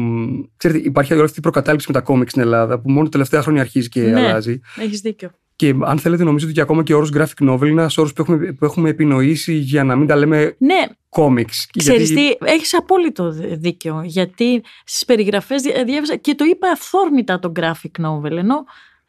Ξέρετε, 0.57 0.81
υπάρχει 0.85 1.13
όλη 1.13 1.23
αυτή 1.23 1.39
η 1.39 1.43
προκατάληψη 1.43 1.87
με 1.89 1.95
τα 1.95 2.01
κόμικ 2.01 2.29
στην 2.31 2.43
Ελλάδα 2.43 2.81
που 2.81 2.91
μόνο 2.91 3.05
τα 3.05 3.11
τελευταία 3.11 3.43
χρόνια 3.43 3.61
αρχίζει 3.61 3.89
και 3.89 4.01
ναι, 4.01 4.21
αλλάζει. 4.21 4.61
Έχεις 4.77 5.01
δίκιο. 5.01 5.31
Και 5.57 5.75
αν 5.81 5.99
θέλετε, 5.99 6.25
νομίζω 6.25 6.45
ότι 6.45 6.55
και 6.55 6.61
ακόμα 6.61 6.83
και 6.83 6.95
ο 6.95 6.97
όρος 6.97 7.11
graphic 7.15 7.51
novel 7.51 7.61
είναι 7.61 7.81
ένας 7.81 7.99
όρος 7.99 8.13
που 8.13 8.23
έχουμε, 8.23 8.53
που 8.53 8.65
έχουμε 8.65 8.89
επινοήσει 8.89 9.55
για 9.55 9.85
να 9.85 9.97
μην 9.97 10.07
τα 10.07 10.17
λέμε 10.17 10.57
ναι. 10.59 10.85
comics. 11.09 11.67
Ξέρεις 11.79 12.11
γιατί... 12.11 12.37
τι, 12.39 12.45
έχεις 12.45 12.75
απόλυτο 12.75 13.33
δίκιο. 13.59 14.03
Γιατί 14.05 14.63
στις 14.85 15.05
περιγραφές 15.05 15.63
διάβασα 15.63 16.17
και 16.17 16.35
το 16.35 16.45
είπα 16.45 16.69
αυθόρμητα 16.69 17.39
το 17.39 17.53
graphic 17.57 18.05
novel. 18.05 18.37
Ενώ 18.37 18.65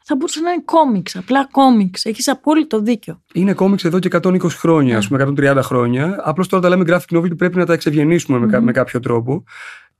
θα 0.06 0.16
μπορούσε 0.16 0.40
να 0.40 0.50
είναι 0.50 0.62
κόμιξ, 0.64 1.16
απλά 1.16 1.48
κόμιξ. 1.50 2.04
Έχεις 2.04 2.28
απόλυτο 2.28 2.80
δίκιο. 2.80 3.22
Είναι 3.34 3.52
κόμιξ 3.52 3.84
εδώ 3.84 3.98
και 3.98 4.08
120 4.22 4.38
χρόνια, 4.50 4.96
ας 4.96 5.10
ναι. 5.10 5.24
πούμε 5.24 5.52
130 5.52 5.60
χρόνια. 5.62 6.20
Απλώς 6.24 6.48
τώρα 6.48 6.62
τα 6.62 6.68
λέμε 6.68 6.84
graphic 6.86 7.16
novel 7.16 7.28
και 7.28 7.34
πρέπει 7.34 7.56
να 7.56 7.66
τα 7.66 7.72
εξευγενήσουμε 7.72 8.38
mm-hmm. 8.38 8.60
με, 8.60 8.72
κάποιο 8.72 9.00
τρόπο. 9.00 9.44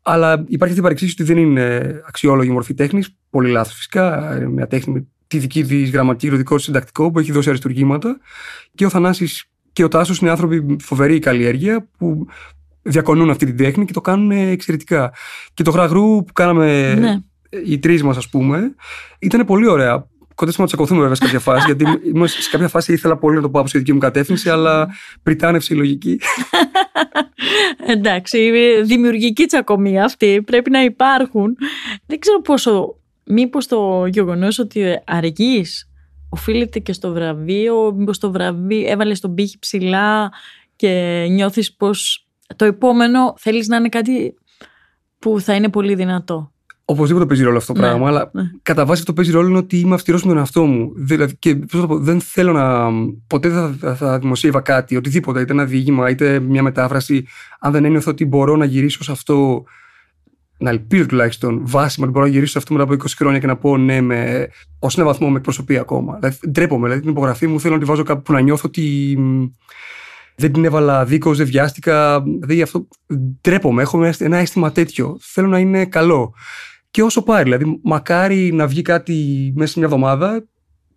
Αλλά 0.02 0.32
υπάρχει 0.32 0.64
αυτή 0.64 0.78
η 0.78 0.82
παρεξήγηση 0.82 1.22
ότι 1.22 1.32
δεν 1.32 1.42
είναι 1.42 2.00
αξιόλογη 2.06 2.50
μορφή 2.50 2.74
τέχνης. 2.74 3.16
Πολύ 3.30 3.50
λάθος 3.50 3.74
φυσικά. 3.74 4.38
Μια 4.50 4.66
τέχνη 4.66 4.92
με 4.94 5.06
τη 5.26 5.38
δική 5.38 5.64
της 5.64 5.90
γραμματική, 5.90 6.30
το 6.30 6.36
δικό 6.36 6.56
της 6.56 6.64
συντακτικό 6.64 7.10
που 7.10 7.18
έχει 7.18 7.32
δώσει 7.32 7.48
αριστουργήματα. 7.48 8.20
Και 8.74 8.86
ο 8.86 8.88
Θανάσης 8.88 9.44
και 9.72 9.84
ο 9.84 9.88
Τάσος 9.88 10.18
είναι 10.18 10.30
άνθρωποι 10.30 10.76
φοβερή 10.80 11.18
καλλιέργεια 11.18 11.88
που 11.98 12.26
διακονούν 12.82 13.30
αυτή 13.30 13.46
την 13.46 13.56
τέχνη 13.56 13.84
και 13.84 13.92
το 13.92 14.00
κάνουν 14.00 14.30
εξαιρετικά. 14.30 15.12
Και 15.54 15.62
το 15.62 15.70
γραγρού 15.70 16.24
που 16.24 16.32
κάναμε 16.32 16.94
ναι 16.94 17.22
οι 17.66 17.78
τρεις 17.78 18.02
μας, 18.02 18.16
ας 18.16 18.28
πούμε, 18.28 18.74
ήταν 19.18 19.46
πολύ 19.46 19.66
ωραία. 19.66 20.06
Κοντά 20.34 20.52
να 20.56 20.66
τσακωθούμε 20.66 21.00
βέβαια 21.00 21.14
σε 21.14 21.24
κάποια 21.24 21.38
φάση, 21.50 21.64
γιατί 21.66 21.84
σε 22.26 22.50
κάποια 22.50 22.68
φάση 22.68 22.92
ήθελα 22.92 23.16
πολύ 23.16 23.36
να 23.36 23.42
το 23.42 23.50
πω 23.50 23.60
από 23.60 23.70
τη 23.70 23.78
δική 23.78 23.92
μου 23.92 23.98
κατεύθυνση, 23.98 24.50
αλλά 24.50 24.88
πριτάνευσε 25.22 25.74
η 25.74 25.76
λογική. 25.76 26.20
Εντάξει, 27.86 28.50
δημιουργική 28.82 29.44
τσακωμία 29.44 30.04
αυτή 30.04 30.42
πρέπει 30.42 30.70
να 30.70 30.82
υπάρχουν. 30.82 31.56
Δεν 32.06 32.18
ξέρω 32.18 32.40
πόσο. 32.40 32.98
Μήπως 33.26 33.66
το 33.66 34.06
γεγονός 34.06 34.58
ότι 34.58 34.84
αργείς 35.06 35.90
οφείλεται 36.28 36.78
και 36.78 36.92
στο 36.92 37.12
βραβείο, 37.12 37.92
μήπως 37.96 38.18
το 38.18 38.30
βραβείο 38.30 38.90
έβαλες 38.90 39.20
τον 39.20 39.34
πύχη 39.34 39.58
ψηλά 39.58 40.32
και 40.76 41.24
νιώθεις 41.30 41.74
πως 41.74 42.26
το 42.56 42.64
επόμενο 42.64 43.34
θέλεις 43.38 43.68
να 43.68 43.76
είναι 43.76 43.88
κάτι 43.88 44.34
που 45.18 45.40
θα 45.40 45.54
είναι 45.54 45.68
πολύ 45.68 45.94
δυνατό. 45.94 46.53
Οπωσδήποτε 46.86 47.26
παίζει 47.26 47.42
ρόλο 47.42 47.56
αυτό 47.56 47.72
το 47.72 47.80
ναι, 47.80 47.86
πράγμα, 47.86 48.08
αλλά 48.08 48.30
ναι. 48.32 48.42
κατά 48.62 48.84
βάση 48.84 49.00
αυτό 49.00 49.12
παίζει 49.12 49.30
ρόλο 49.30 49.48
είναι 49.48 49.58
ότι 49.58 49.78
είμαι 49.78 49.94
αυστηρός 49.94 50.22
με 50.22 50.28
τον 50.28 50.38
εαυτό 50.38 50.64
μου. 50.64 50.92
Δηλαδή, 50.96 51.36
και 51.36 51.54
πω, 51.56 51.98
δεν 51.98 52.20
θέλω 52.20 52.52
να. 52.52 52.90
Ποτέ 53.26 53.48
δεν 53.48 53.74
θα, 53.74 53.94
θα 53.94 54.18
δημοσίευα 54.18 54.60
κάτι, 54.60 54.96
οτιδήποτε, 54.96 55.40
είτε 55.40 55.52
ένα 55.52 55.64
διήγημα, 55.64 56.10
είτε 56.10 56.40
μια 56.40 56.62
μετάφραση, 56.62 57.26
αν 57.60 57.72
δεν 57.72 57.84
ένιωθω 57.84 58.10
ότι 58.10 58.24
μπορώ 58.24 58.56
να 58.56 58.64
γυρίσω 58.64 59.04
σε 59.04 59.12
αυτό. 59.12 59.64
Να 60.58 60.70
ελπίζω 60.70 61.06
τουλάχιστον 61.06 61.62
βάσιμα 61.64 62.04
ότι 62.04 62.14
μπορώ 62.14 62.26
να 62.26 62.32
γυρίσω 62.32 62.52
σε 62.52 62.58
αυτό 62.58 62.72
μετά 62.72 62.84
από 62.84 62.94
20 62.94 63.06
χρόνια 63.16 63.38
και 63.38 63.46
να 63.46 63.56
πω 63.56 63.76
ναι, 63.76 64.00
με, 64.00 64.48
ως 64.78 64.96
ένα 64.96 65.06
βαθμό 65.06 65.30
με 65.30 65.36
εκπροσωπεί 65.36 65.78
ακόμα. 65.78 66.14
Δηλαδή, 66.14 66.50
ντρέπομαι. 66.50 66.82
Δηλαδή, 66.82 67.00
την 67.00 67.10
υπογραφή 67.10 67.46
μου 67.46 67.60
θέλω 67.60 67.74
να 67.74 67.80
τη 67.80 67.86
βάζω 67.86 68.02
κάπου 68.02 68.22
που 68.22 68.32
να 68.32 68.40
νιώθω 68.40 68.62
ότι 68.66 69.18
δεν 70.36 70.52
την 70.52 70.64
έβαλα 70.64 71.04
δίκο, 71.04 71.34
δεν 71.34 71.46
βιάστηκα. 71.46 72.22
Δηλαδή, 72.22 72.62
αυτό 72.62 72.88
ντρέπομαι. 73.40 73.82
Έχω 73.82 74.12
ένα 74.18 74.36
αίσθημα 74.36 74.72
τέτοιο. 74.72 75.16
Θέλω 75.20 75.48
να 75.48 75.58
είναι 75.58 75.84
καλό 75.84 76.34
και 76.94 77.02
όσο 77.02 77.22
πάρει. 77.22 77.42
Δηλαδή, 77.42 77.80
μακάρι 77.82 78.52
να 78.52 78.66
βγει 78.66 78.82
κάτι 78.82 79.52
μέσα 79.56 79.72
σε 79.72 79.78
μια 79.78 79.88
εβδομάδα 79.88 80.44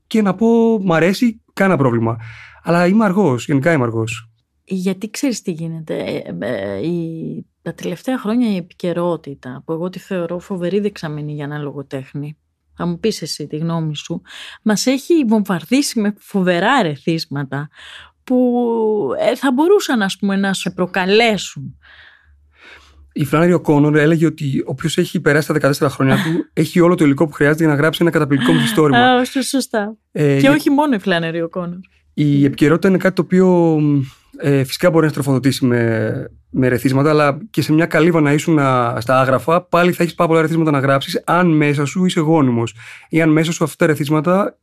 και 0.08 0.22
να 0.22 0.36
πω 0.36 0.80
μ' 0.80 0.94
αρέσει, 0.94 1.42
κανένα 1.54 1.78
πρόβλημα. 1.78 2.18
Αλλά 2.64 2.88
είμαι 2.88 3.06
αργός, 3.06 3.46
γενικά 3.46 3.72
είμαι 3.72 3.84
αργός. 3.84 4.30
Γιατί 4.64 5.10
ξέρεις 5.10 5.42
τι 5.42 5.52
γίνεται. 5.52 5.98
Ε, 5.98 6.38
ε, 6.40 6.88
η, 6.88 7.46
τα 7.62 7.74
τελευταία 7.74 8.18
χρόνια 8.18 8.52
η 8.52 8.56
επικαιρότητα, 8.56 9.64
που 9.66 9.72
εγώ 9.72 9.90
τη 9.90 10.00
θεωρώ 10.00 10.40
φοβερή 10.40 10.80
δεξαμενή 10.80 11.34
για 11.34 11.44
ένα 11.44 11.58
λογοτέχνη, 11.58 12.38
θα 12.74 12.86
μου 12.86 13.00
πεις 13.00 13.22
εσύ 13.22 13.48
τη 13.48 13.58
γνώμη 13.58 13.96
σου, 13.96 14.22
μας 14.64 14.86
έχει 14.86 15.26
βομβαρδίσει 15.28 16.00
με 16.00 16.14
φοβερά 16.18 16.80
ερεθίσματα 16.80 17.70
που 18.24 18.62
ε, 19.20 19.36
θα 19.36 19.52
μπορούσαν 19.52 20.02
ας 20.02 20.18
πούμε, 20.18 20.36
να 20.36 20.54
σε 20.54 20.70
προκαλέσουν 20.70 21.78
η 23.20 23.26
Φλάνερη 23.26 23.54
Οκόνορ 23.54 23.96
έλεγε 23.96 24.26
ότι 24.26 24.64
όποιος 24.66 24.98
έχει 24.98 25.20
περάσει 25.20 25.54
τα 25.54 25.72
14 25.74 25.88
χρόνια 25.90 26.16
του 26.16 26.50
έχει 26.54 26.80
όλο 26.80 26.96
το 26.96 27.06
υλικό 27.06 27.28
που 27.28 27.34
χρειάζεται 27.34 27.64
για 27.64 27.74
να 27.74 27.80
γράψει 27.80 28.00
ένα 28.02 28.12
καταπληκτικό 28.12 28.54
μυθιστόρημα. 28.54 28.98
Α, 28.98 29.26
σωστά. 29.26 29.98
Ε, 30.12 30.40
και 30.40 30.50
όχι 30.50 30.70
μόνο 30.70 30.96
η 30.96 31.00
Φλάνερη 31.00 31.42
Οκόνορ. 31.42 31.78
Η 32.14 32.46
επικαιρότητα 32.46 32.88
είναι 32.88 32.98
κάτι 32.98 33.16
το 33.16 33.22
οποίο 33.22 33.78
ε, 34.38 34.64
φυσικά 34.64 34.90
μπορεί 34.90 35.06
να 35.06 35.12
στροφοδοτήσει 35.12 35.66
με, 35.66 36.12
με 36.50 36.68
ρεθίσματα, 36.68 37.10
αλλά 37.10 37.38
και 37.50 37.62
σε 37.62 37.74
μια 37.74 37.86
καλύβα 37.86 38.22
να 38.22 38.34
ήσουν 38.34 38.60
στα 38.98 39.20
άγραφα, 39.20 39.62
πάλι 39.62 39.92
θα 39.92 40.04
έχεις 40.04 40.16
πάρα 40.16 40.30
πολλά 40.30 40.42
ερεθίσματα 40.42 40.72
να 40.72 40.80
γράψεις, 40.80 41.22
αν 41.26 41.48
μέσα 41.48 41.86
σου 41.86 42.06
είσαι 42.06 42.20
γόνιμος. 42.20 42.76
Ή 43.10 43.22
αν 43.22 43.30
μέσα 43.30 43.52
σου 43.52 43.64
αυτά 43.64 43.86
τα 43.86 43.92
ερεθίσματα 43.92 44.58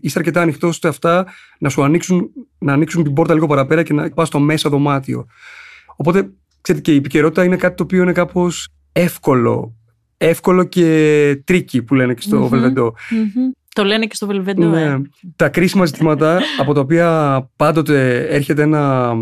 είσαι 0.00 0.18
αρκετά 0.18 0.40
ανοιχτός 0.40 0.70
ώστε 0.70 0.88
αυτά 0.88 1.26
να 1.58 1.68
σου 1.68 1.82
ανοίξουν, 1.82 2.30
να 2.58 2.72
ανοίξουν 2.72 3.02
την 3.02 3.12
πόρτα 3.12 3.34
λίγο 3.34 3.46
παραπέρα 3.46 3.82
και 3.82 3.92
να 3.92 4.10
πας 4.10 4.28
στο 4.28 4.38
μέσα 4.38 4.70
δωμάτιο. 4.70 5.26
Οπότε 5.96 6.30
ξέρετε, 6.68 6.90
και 6.90 6.92
η 6.92 6.98
επικαιρότητα 6.98 7.44
είναι 7.44 7.56
κάτι 7.56 7.76
το 7.76 7.82
οποίο 7.82 8.02
είναι 8.02 8.12
κάπως 8.12 8.68
εύκολο. 8.92 9.74
Εύκολο 10.16 10.64
και 10.64 11.42
tricky 11.44 11.82
που 11.82 11.94
λένε 11.94 12.14
και 12.14 12.22
στο 12.22 12.44
mm 12.44 12.48
Βελβεντό 12.48 12.94
Το 13.74 13.84
λένε 13.84 14.06
και 14.06 14.14
στο 14.14 14.26
Βελβεντό. 14.26 14.68
Ναι. 14.68 14.82
Ε. 14.82 15.02
Τα 15.36 15.48
κρίσιμα 15.48 15.84
ζητήματα 15.84 16.40
από 16.58 16.74
τα 16.74 16.80
οποία 16.80 17.50
πάντοτε 17.56 18.26
έρχεται 18.26 18.62
ένα 18.62 19.12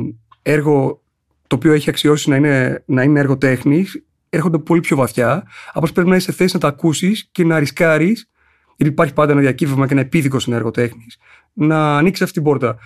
έργο 0.42 1.02
το 1.46 1.56
οποίο 1.56 1.72
έχει 1.72 1.90
αξιώσει 1.90 2.30
να 2.30 2.36
είναι, 2.36 2.82
να 2.86 3.02
είναι 3.02 3.20
έργο 3.20 3.38
τέχνης, 3.38 4.04
έρχονται 4.30 4.58
πολύ 4.58 4.80
πιο 4.80 4.96
βαθιά. 4.96 5.46
Απλώς 5.72 5.92
πρέπει 5.92 6.08
να 6.08 6.16
είσαι 6.16 6.32
θέση 6.32 6.54
να 6.54 6.60
τα 6.60 6.68
ακούσεις 6.68 7.28
και 7.32 7.44
να 7.44 7.58
ρισκάρεις, 7.58 8.28
γιατί 8.76 8.92
υπάρχει 8.92 9.12
πάντα 9.12 9.32
ένα 9.32 9.40
διακύβευμα 9.40 9.86
και 9.86 9.92
ένα 9.92 10.02
επίδικο 10.02 10.38
στην 10.38 10.52
έργο 10.52 10.70
τέχνης, 10.70 11.16
να 11.52 11.96
ανοίξεις 11.96 12.22
αυτή 12.22 12.34
την 12.34 12.42
πόρτα. 12.42 12.76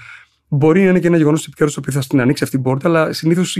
Μπορεί 0.52 0.82
να 0.82 0.90
είναι 0.90 0.98
και 0.98 1.06
ένα 1.06 1.16
γεγονός 1.16 1.46
επικαιρό 1.46 1.70
το 1.70 1.76
οποίο 1.78 1.92
θα 1.92 2.00
στην 2.00 2.20
ανοίξει 2.20 2.44
αυτή 2.44 2.56
την 2.56 2.64
πόρτα, 2.64 2.88
αλλά 2.88 3.12
συνήθως 3.12 3.58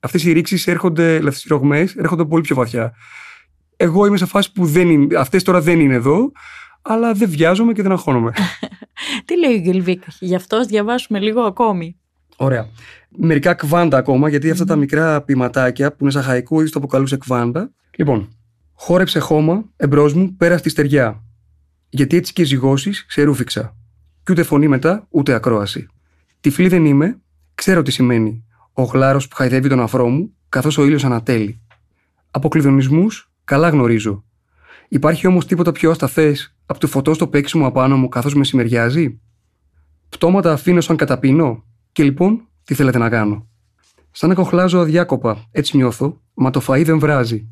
αυτές 0.00 0.24
οι 0.24 0.32
ρήξεις 0.32 0.66
έρχονται, 0.66 1.16
αυτέ 1.16 1.40
οι 1.44 1.48
ρογμές 1.48 1.94
έρχονται 1.94 2.24
πολύ 2.24 2.42
πιο 2.42 2.56
βαθιά. 2.56 2.94
Εγώ 3.76 4.06
είμαι 4.06 4.16
σε 4.16 4.26
φάση 4.26 4.52
που 4.52 4.66
δεν 4.66 4.90
είναι, 4.90 5.18
αυτές 5.18 5.42
τώρα 5.42 5.60
δεν 5.60 5.80
είναι 5.80 5.94
εδώ, 5.94 6.32
αλλά 6.82 7.12
δεν 7.12 7.28
βιάζομαι 7.30 7.72
και 7.72 7.82
δεν 7.82 7.92
αγχώνομαι. 7.92 8.32
Τι 9.24 9.38
λέει 9.38 9.54
ο 9.54 9.60
Γκυλβίκ, 9.60 10.02
γι' 10.20 10.34
αυτό 10.34 10.64
διαβάσουμε 10.64 11.18
λίγο 11.18 11.40
ακόμη. 11.40 11.96
Ωραία. 12.36 12.68
Μερικά 13.08 13.54
κβάντα 13.54 13.96
ακόμα, 13.96 14.28
γιατί 14.28 14.50
αυτά 14.50 14.64
τα 14.64 14.76
μικρά 14.76 15.22
ποιηματάκια 15.22 15.90
που 15.90 15.96
είναι 16.00 16.10
σαν 16.10 16.22
χαϊκού, 16.22 16.60
ήδη 16.60 16.70
το 16.70 16.78
αποκαλούσε 16.78 17.16
κβάντα. 17.16 17.70
Λοιπόν, 17.96 18.28
χόρεψε 18.74 19.18
χώμα 19.18 19.64
εμπρός 19.76 20.14
μου 20.14 20.36
πέρα 20.36 20.58
στη 20.58 20.68
στεριά. 20.68 21.22
Γιατί 21.88 22.16
έτσι 22.16 22.32
και 22.32 22.44
ζυγώσεις 22.44 23.06
σε 23.08 23.22
ρούφιξα. 23.22 23.76
Κι 24.24 24.32
ούτε 24.32 24.42
φωνή 24.42 24.68
μετά, 24.68 25.06
ούτε 25.10 25.32
ακρόαση. 25.32 25.88
Τυφλή 26.40 26.68
δεν 26.68 26.84
είμαι, 26.84 27.20
ξέρω 27.54 27.82
τι 27.82 27.90
σημαίνει. 27.90 28.44
Ο 28.72 28.82
γλάρος 28.82 29.28
που 29.28 29.36
χαϊδεύει 29.36 29.68
τον 29.68 29.80
αφρό 29.80 30.08
μου, 30.08 30.36
καθώς 30.48 30.78
ο 30.78 30.84
ήλιος 30.84 31.04
ανατέλει. 31.04 31.60
Από 32.30 32.48
κλειδονισμού, 32.48 33.06
καλά 33.44 33.68
γνωρίζω. 33.68 34.24
Υπάρχει 34.88 35.26
όμως 35.26 35.46
τίποτα 35.46 35.72
πιο 35.72 35.90
ασταθές 35.90 36.56
από 36.66 36.80
το 36.80 36.86
φωτό 36.86 37.14
στο 37.14 37.28
παίξιμο 37.28 37.66
απάνω 37.66 37.96
μου 37.96 38.08
καθώς 38.08 38.34
μεσημεριάζει. 38.34 39.20
Πτώματα 40.08 40.52
αφήνω 40.52 40.80
σαν 40.80 40.96
καταπίνω. 40.96 41.64
Και 41.92 42.02
λοιπόν, 42.02 42.48
τι 42.64 42.74
θέλετε 42.74 42.98
να 42.98 43.08
κάνω; 43.08 43.48
Σαν 44.10 44.28
να 44.28 44.34
κοχλάζω 44.34 44.78
αδιάκοπα, 44.78 45.44
έτσι 45.50 45.76
νιώθω, 45.76 46.20
μα 46.34 46.50
το 46.50 46.62
φαΐ 46.66 46.82
δεν 46.84 46.98
βράζει. 46.98 47.48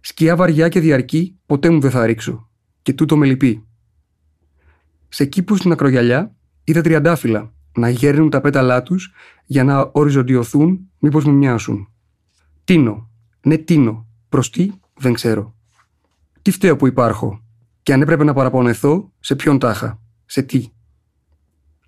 Σκιά 0.00 0.36
βαριά 0.36 0.68
και 0.68 0.80
διαρκή 0.80 1.38
ποτέ 1.46 1.70
μου 1.70 1.80
δεν 1.80 1.90
θα 1.90 2.06
ρίξω. 2.06 2.48
Και 2.82 2.92
τούτο 2.92 3.16
με 3.16 3.26
λυπεί. 3.26 3.66
Σε 5.08 5.24
κήπους 5.24 5.58
στην 5.58 5.72
ακρογιαλιά 5.72 6.36
είδα 6.68 6.80
τριαντάφυλλα 6.80 7.52
να 7.76 7.88
γέρνουν 7.88 8.30
τα 8.30 8.40
πέταλά 8.40 8.82
τους 8.82 9.12
για 9.44 9.64
να 9.64 9.90
οριζοντιωθούν, 9.92 10.90
μήπως 10.98 11.24
μου 11.24 11.32
μοιάσουν. 11.32 11.88
Τίνο, 12.64 13.10
ναι, 13.40 13.56
τίνο. 13.56 14.06
Προς 14.28 14.50
τι, 14.50 14.70
δεν 14.94 15.12
ξέρω. 15.12 15.54
Τι 16.42 16.50
φταίω 16.50 16.76
που 16.76 16.86
υπάρχω, 16.86 17.42
και 17.82 17.92
αν 17.92 18.00
έπρεπε 18.02 18.24
να 18.24 18.32
παραπονεθώ, 18.32 19.12
σε 19.20 19.36
ποιον 19.36 19.58
τάχα, 19.58 20.00
σε 20.26 20.42
τι. 20.42 20.68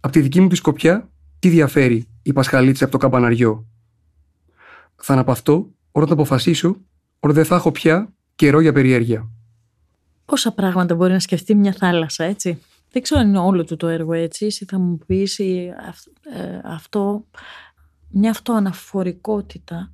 Απ' 0.00 0.12
τη 0.12 0.20
δική 0.20 0.40
μου 0.40 0.48
τη 0.48 0.54
σκοπιά, 0.54 1.10
τι 1.38 1.48
διαφέρει 1.48 2.08
η 2.22 2.32
Πασχαλίτσα 2.32 2.84
από 2.84 2.92
το 2.92 2.98
καμπαναριό. 2.98 3.66
Θα 4.96 5.12
αναπαυτώ 5.12 5.70
όταν 5.92 6.08
το 6.08 6.14
αποφασίσω 6.14 6.76
ότι 7.20 7.34
δεν 7.34 7.44
θα 7.44 7.54
έχω 7.54 7.72
πια 7.72 8.12
καιρό 8.34 8.60
για 8.60 8.72
περιέργεια. 8.72 9.30
Πόσα 10.24 10.52
πράγματα 10.52 10.94
μπορεί 10.94 11.12
να 11.12 11.20
σκεφτεί 11.20 11.54
μια 11.54 11.72
θάλασσα, 11.72 12.24
έτσι; 12.24 12.58
Δεν 12.92 13.02
ξέρω 13.02 13.20
αν 13.20 13.28
είναι 13.28 13.38
όλο 13.38 13.64
του 13.64 13.76
το 13.76 13.86
έργο 13.86 14.12
έτσι. 14.12 14.46
Εσύ 14.46 14.64
θα 14.64 14.78
μου 14.78 14.98
πεις 15.06 15.38
ε, 15.38 15.74
αυτό, 16.64 17.26
μια 18.08 18.30
αυτοαναφορικότητα 18.30 19.90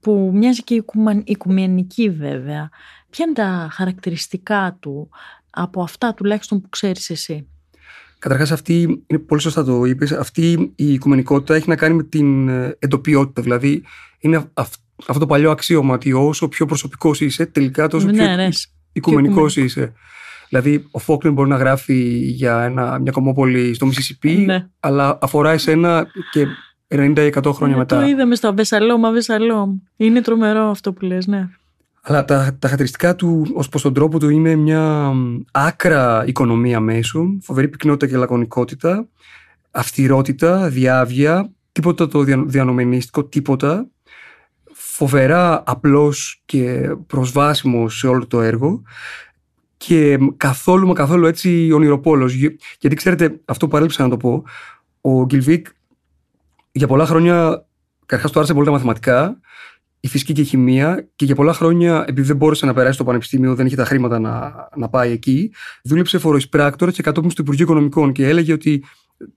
που 0.00 0.30
μοιάζει 0.34 0.62
και 0.62 0.84
οικουμενική 1.24 2.10
βέβαια. 2.10 2.70
Ποια 3.10 3.24
είναι 3.24 3.34
τα 3.34 3.68
χαρακτηριστικά 3.72 4.76
του 4.80 5.08
από 5.50 5.82
αυτά 5.82 6.14
τουλάχιστον 6.14 6.60
που 6.60 6.68
ξέρεις 6.68 7.10
εσύ; 7.10 7.46
Καταρχάς, 8.20 8.50
αυτή 8.52 9.04
είναι 9.06 9.20
πολύ 9.20 9.40
σωστά 9.40 9.64
το 9.64 9.84
είπες. 9.84 10.12
Αυτή 10.12 10.72
η 10.76 10.92
οικουμενικότητα 10.92 11.54
έχει 11.54 11.68
να 11.68 11.76
κάνει 11.76 11.94
με 11.94 12.02
την 12.02 12.48
ε, 12.48 12.76
εντοπιότητα. 12.78 13.42
Δηλαδή, 13.42 13.82
είναι 14.18 14.50
αυτό 14.54 15.18
το 15.18 15.26
παλιό 15.26 15.50
αξίωμα 15.50 15.94
ότι 15.94 16.12
όσο 16.12 16.48
πιο 16.48 16.66
προσωπικός 16.66 17.20
είσαι, 17.20 17.46
τελικά 17.46 17.88
τόσο 17.88 18.06
ναι, 18.06 18.12
πιο 18.12 18.34
ναι. 18.36 18.48
οικουμενικός 18.92 19.56
είσαι. 19.56 19.92
Δηλαδή, 20.50 20.86
ο 20.90 20.98
Φόκλιν 20.98 21.32
μπορεί 21.32 21.48
να 21.48 21.56
γράφει 21.56 22.18
για 22.18 22.62
ένα, 22.62 22.98
μια 22.98 23.12
κομμόπολη 23.12 23.74
στο 23.74 23.86
Μισισιπί, 23.86 24.30
ναι. 24.30 24.68
αλλά 24.80 25.18
αφορά 25.20 25.50
εσένα 25.50 26.06
και 26.30 26.46
90-100 26.88 27.52
χρόνια 27.52 27.76
μετά. 27.76 28.00
Το 28.00 28.06
είδαμε 28.06 28.34
στο 28.34 28.48
Αβεσαλόμ, 28.48 29.06
Αβεσαλόμ. 29.06 29.78
Είναι 29.96 30.20
τρομερό 30.20 30.62
αυτό 30.62 30.92
που 30.92 31.04
λες, 31.04 31.26
ναι. 31.26 31.48
Αλλά 32.02 32.24
τα, 32.24 32.36
τα 32.36 32.68
χαρακτηριστικά 32.68 33.14
του 33.14 33.46
ως 33.54 33.68
προς 33.68 33.82
τον 33.82 33.94
τρόπο 33.94 34.18
του 34.18 34.28
είναι 34.28 34.54
μια 34.54 35.12
άκρα 35.50 36.24
οικονομία 36.26 36.80
μέσων, 36.80 37.40
φοβερή 37.42 37.68
πυκνότητα 37.68 38.06
και 38.06 38.16
λακωνικότητα, 38.16 39.08
αυστηρότητα, 39.70 40.68
διάβια, 40.68 41.50
τίποτα 41.72 42.08
το 42.08 42.22
διανομενίστικο, 42.46 43.24
τίποτα. 43.24 43.86
Φοβερά 44.72 45.62
απλός 45.66 46.42
και 46.44 46.90
προσβάσιμο 47.06 47.88
σε 47.88 48.06
όλο 48.06 48.26
το 48.26 48.40
έργο 48.40 48.82
και 49.86 50.18
καθόλου 50.36 50.86
μα 50.86 50.94
καθόλου 50.94 51.26
έτσι 51.26 51.70
ονειροπόλος. 51.72 52.34
Γιατί 52.78 52.96
ξέρετε, 52.96 53.40
αυτό 53.44 53.64
που 53.64 53.70
παρέλειψα 53.70 54.02
να 54.02 54.08
το 54.08 54.16
πω, 54.16 54.44
ο 55.00 55.24
Γκυλβίκ 55.24 55.66
για 56.72 56.86
πολλά 56.86 57.06
χρόνια 57.06 57.66
καταρχάς 58.00 58.30
του 58.30 58.38
άρεσε 58.38 58.54
πολύ 58.54 58.66
τα 58.66 58.72
μαθηματικά 58.72 59.40
η 60.00 60.08
φυσική 60.08 60.32
και 60.32 60.40
η 60.40 60.44
χημεία 60.44 61.08
και 61.16 61.24
για 61.24 61.34
πολλά 61.34 61.52
χρόνια, 61.52 62.04
επειδή 62.08 62.26
δεν 62.26 62.36
μπόρεσε 62.36 62.66
να 62.66 62.74
περάσει 62.74 62.94
στο 62.94 63.04
πανεπιστήμιο, 63.04 63.54
δεν 63.54 63.66
είχε 63.66 63.76
τα 63.76 63.84
χρήματα 63.84 64.18
να, 64.18 64.68
να 64.76 64.88
πάει 64.88 65.12
εκεί, 65.12 65.52
δούλεψε 65.84 66.18
φοροεισπράκτορα 66.18 66.90
και 66.90 67.02
κατόπιν 67.02 67.30
στο 67.30 67.42
Υπουργείο 67.42 67.64
Οικονομικών 67.64 68.12
και 68.12 68.28
έλεγε 68.28 68.52
ότι 68.52 68.84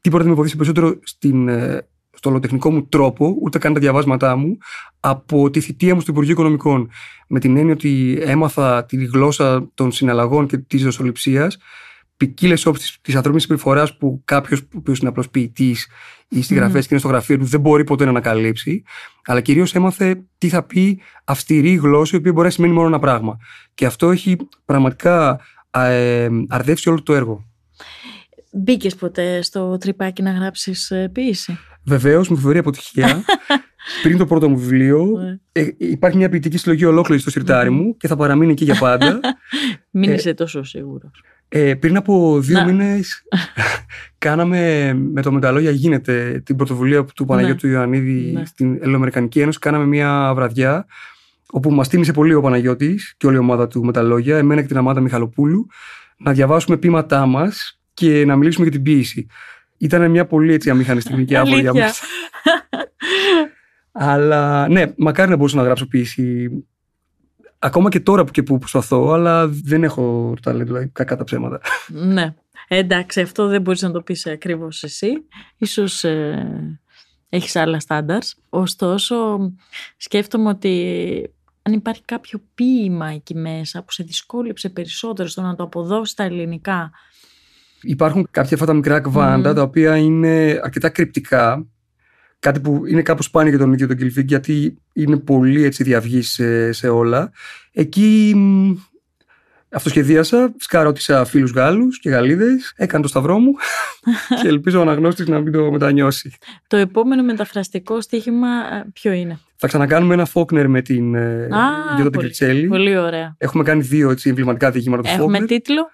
τίποτα 0.01 0.23
δεν 0.23 0.32
με 0.32 0.36
βοήθησε 0.36 0.56
περισσότερο 0.56 0.99
στην, 1.03 1.49
ε, 2.23 2.29
στο 2.29 2.29
ολοτεχνικό 2.29 2.71
μου 2.71 2.88
τρόπο, 2.88 3.38
ούτε 3.41 3.57
καν 3.57 3.73
τα 3.73 3.79
διαβάσματά 3.79 4.36
μου, 4.36 4.57
από 4.99 5.49
τη 5.49 5.59
θητεία 5.59 5.95
μου 5.95 6.01
στο 6.01 6.12
Υπουργείο 6.12 6.33
Οικονομικών. 6.33 6.89
Με 7.27 7.39
την 7.39 7.57
έννοια 7.57 7.73
ότι 7.73 8.17
έμαθα 8.21 8.86
τη 8.86 9.05
γλώσσα 9.05 9.71
των 9.73 9.91
συναλλαγών 9.91 10.47
και 10.47 10.57
της 10.57 10.83
δοσοληψίας 10.83 11.57
ποικίλες 12.17 12.65
όψεις 12.65 12.97
της 13.01 13.15
ανθρώπινης 13.15 13.43
συμπεριφοράς 13.43 13.97
που 13.97 14.21
κάποιος 14.25 14.63
που 14.65 14.83
είναι 14.99 15.09
απλό 15.09 15.23
ποιητής 15.31 15.88
ή 16.29 16.41
συγγραφέας 16.41 16.83
mm. 16.83 16.88
και 16.88 16.88
είναι 16.89 16.99
στο 16.99 17.07
γραφείο 17.07 17.38
του 17.38 17.45
δεν 17.45 17.59
μπορεί 17.59 17.83
ποτέ 17.83 18.03
να 18.03 18.09
ανακαλύψει. 18.09 18.83
Αλλά 19.25 19.41
κυρίως 19.41 19.75
έμαθε 19.75 20.23
τι 20.38 20.49
θα 20.49 20.63
πει 20.63 21.01
αυστηρή 21.23 21.75
γλώσσα, 21.75 22.15
η 22.15 22.19
οποία 22.19 22.31
μπορεί 22.31 22.45
να 22.45 22.53
σημαίνει 22.53 22.73
μόνο 22.73 22.88
ένα 22.88 22.99
πράγμα. 22.99 23.38
Και 23.73 23.86
αυτό 23.86 24.12
έχει 24.12 24.38
πραγματικά 24.65 25.39
ε, 25.71 26.29
αρδεύσει 26.47 26.89
όλο 26.89 27.03
το 27.03 27.13
έργο. 27.13 27.45
Μπήκες 28.51 28.95
ποτέ 28.95 29.41
στο 29.41 29.77
τρυπάκι 29.77 30.21
να 30.21 30.31
γράψεις 30.31 30.91
ε, 30.91 31.09
ποίηση. 31.13 31.57
Βεβαίως, 31.86 32.30
με 32.30 32.36
φοβερή 32.36 32.58
αποτυχία. 32.58 33.24
Πριν 34.04 34.17
το 34.17 34.26
πρώτο 34.26 34.50
μου 34.50 34.58
βιβλίο, 34.58 35.06
ναι. 35.06 35.39
ε, 35.52 35.67
υπάρχει 35.78 36.17
μια 36.17 36.30
ποιητική 36.30 36.58
συλλογή 36.58 36.86
ολόκληρη 36.86 37.22
στο 37.22 37.30
σιρτάρι 37.30 37.69
μου 37.69 37.98
και 37.98 38.08
θα 38.08 38.15
παραμείνει 38.15 38.52
εκεί 38.52 38.63
για 38.63 38.76
πάντα. 38.76 39.19
Μην 39.91 40.10
ε, 40.10 40.13
είσαι 40.13 40.34
τόσο 40.34 40.63
σίγουρος. 40.63 41.24
Ε, 41.48 41.74
πριν 41.74 41.98
από 41.98 42.39
δύο 42.39 42.65
μήνες 42.65 43.24
κάναμε 44.17 44.93
με 44.93 45.22
το 45.22 45.32
Μεταλόγια 45.32 45.72
γίνεται 45.72 46.41
την 46.46 46.56
πρωτοβουλία 46.56 47.06
του 47.06 47.26
Παναγιώτου 47.26 47.67
ναι. 47.67 47.74
Ιωαννίδη 47.74 48.32
ναι. 48.32 48.46
στην 48.46 48.78
Ελληνοαμερικανική 48.82 49.39
Ένωση. 49.39 49.60
Κάναμε 49.60 49.86
μια 49.86 50.32
βραδιά 50.36 50.86
όπου 51.50 51.72
μας 51.72 51.88
τίμησε 51.88 52.12
πολύ 52.12 52.34
ο 52.34 52.41
Παναγιώτης 52.41 53.13
και 53.17 53.28
όλη 53.28 53.36
η 53.36 53.39
ομάδα 53.39 53.67
του 53.67 53.84
Μεταλόγια, 53.84 54.38
εμένα 54.38 54.62
και 54.62 54.67
την 54.67 54.78
Αμάδα 54.78 55.02
Μιχαλοπούλου, 55.02 55.67
να 56.17 56.32
διαβάσουμε 56.32 56.78
πείματά 56.78 57.26
μας 57.26 57.80
και 57.93 58.26
να 58.26 58.36
μιλήσουμε 58.36 58.63
για 58.63 58.74
την 58.74 58.84
ποιήση. 58.84 59.28
Ήταν 59.84 60.12
μια 60.12 60.26
πολύ 60.26 60.54
έτσι 60.54 60.69
αμήχανη 60.69 61.02
στιγμή 61.02 61.26
και 61.26 61.38
άβολη 61.38 61.62
για 61.62 61.74
μα. 61.74 61.86
Αλλά 63.91 64.67
ναι, 64.67 64.93
μακάρι 64.98 65.30
να 65.30 65.36
μπορούσα 65.36 65.56
να 65.56 65.63
γράψω 65.63 65.88
ποιήση 65.88 66.50
Ακόμα 67.60 67.89
και 67.89 68.00
τώρα 68.00 68.24
που 68.24 68.32
και 68.32 68.43
που 68.43 68.58
προσπαθώ, 68.58 69.12
αλλά 69.12 69.48
δεν 69.48 69.84
έχω 69.84 70.34
ταλέντο, 70.41 70.65
δηλαδή 70.65 70.89
κακά 70.93 71.15
τα 71.15 71.24
ψέματα. 71.24 71.60
Ναι. 71.88 72.34
Εντάξει, 72.67 73.22
αυτό 73.22 73.48
δεν 73.48 73.62
μπορείς 73.62 73.82
να 73.82 73.91
το 73.91 74.02
πεις 74.02 74.26
ακριβώς 74.28 74.84
εσύ. 74.84 75.08
Ίσως 75.58 76.04
ε, 76.04 76.80
έχεις 77.30 77.56
άλλα 77.56 77.80
στάνταρς. 77.80 78.36
Ωστόσο, 78.50 79.39
σκέφτομαι 79.98 80.50
ότι 80.50 81.34
αν 81.62 81.74
υπάρχει 81.74 82.02
κάποιο 82.06 82.41
ποίημα 82.56 83.08
εκεί 83.08 83.36
μέσα 83.36 83.84
που 83.84 83.91
σε 83.91 84.04
δυσκόλεψε 84.04 84.69
περισσότερο 84.69 85.28
στο 85.28 85.41
να 85.41 85.56
το 85.56 85.63
αποδώσεις 85.63 86.12
στα 86.12 86.24
ελληνικά. 86.24 86.91
Υπάρχουν 87.84 88.28
κάποια 88.32 88.54
αυτά 88.54 88.65
τα 88.65 88.74
μικρά 88.74 89.00
κβάντα 89.00 89.54
τα 89.54 89.62
οποία 89.62 89.98
είναι 89.98 90.60
αρκετά 90.63 90.89
κρυπτικά 90.89 91.67
Κάτι 92.43 92.60
που 92.60 92.86
είναι 92.86 93.02
κάπως 93.02 93.26
σπάνιο 93.26 93.50
για 93.50 93.60
τον 93.60 93.74
ίδιο 93.74 93.88
τον 93.88 93.98
Κιλφίγκ 93.98 94.28
γιατί 94.28 94.78
είναι 94.93 95.17
πολύ 95.17 95.63
έτσι 95.63 95.84
διαυγή 95.84 96.22
σε, 96.22 96.72
σε 96.72 96.88
όλα. 96.88 97.32
Εκεί 97.72 98.36
αυτοσχεδίασα, 99.69 100.54
σκαρώτησα 100.58 101.26
φίλους 101.26 101.52
Γάλλους 101.52 102.00
και 102.00 102.10
Γαλλίδες, 102.10 102.74
έκανα 102.76 103.02
το 103.02 103.08
σταυρό 103.08 103.39
μου 103.39 103.52
και 104.41 104.48
ελπίζω 104.48 104.80
ο 104.80 104.82
αναγνώστης 104.82 105.28
να 105.28 105.39
μην 105.39 105.52
το 105.52 105.72
μετανιώσει. 105.72 106.34
Το 106.67 106.78
επόμενο 106.78 107.24
μεταφραστικό 107.24 108.02
στοίχημα 108.02 108.48
ε, 108.48 108.86
ποιο 108.93 109.12
είναι; 109.12 109.39
Θα 109.56 109.67
ξανακάνουμε 109.67 110.13
ένα 110.13 110.26
Φόκνερ 110.26 110.67
με 110.67 110.82
την 110.82 111.15
Γιώτα 111.96 112.10
πολύ, 112.10 112.67
πολύ 112.67 112.98
ωραία. 112.98 113.36
Έχουμε 113.38 113.63
κάνει 113.63 113.82
δύο 113.82 114.10
έτσι, 114.10 114.30
εμβληματικά 114.30 114.72
διηγήματα 114.72 115.02
του 115.02 115.10
Έχουμε 115.10 115.46
τίτλο; 115.46 115.89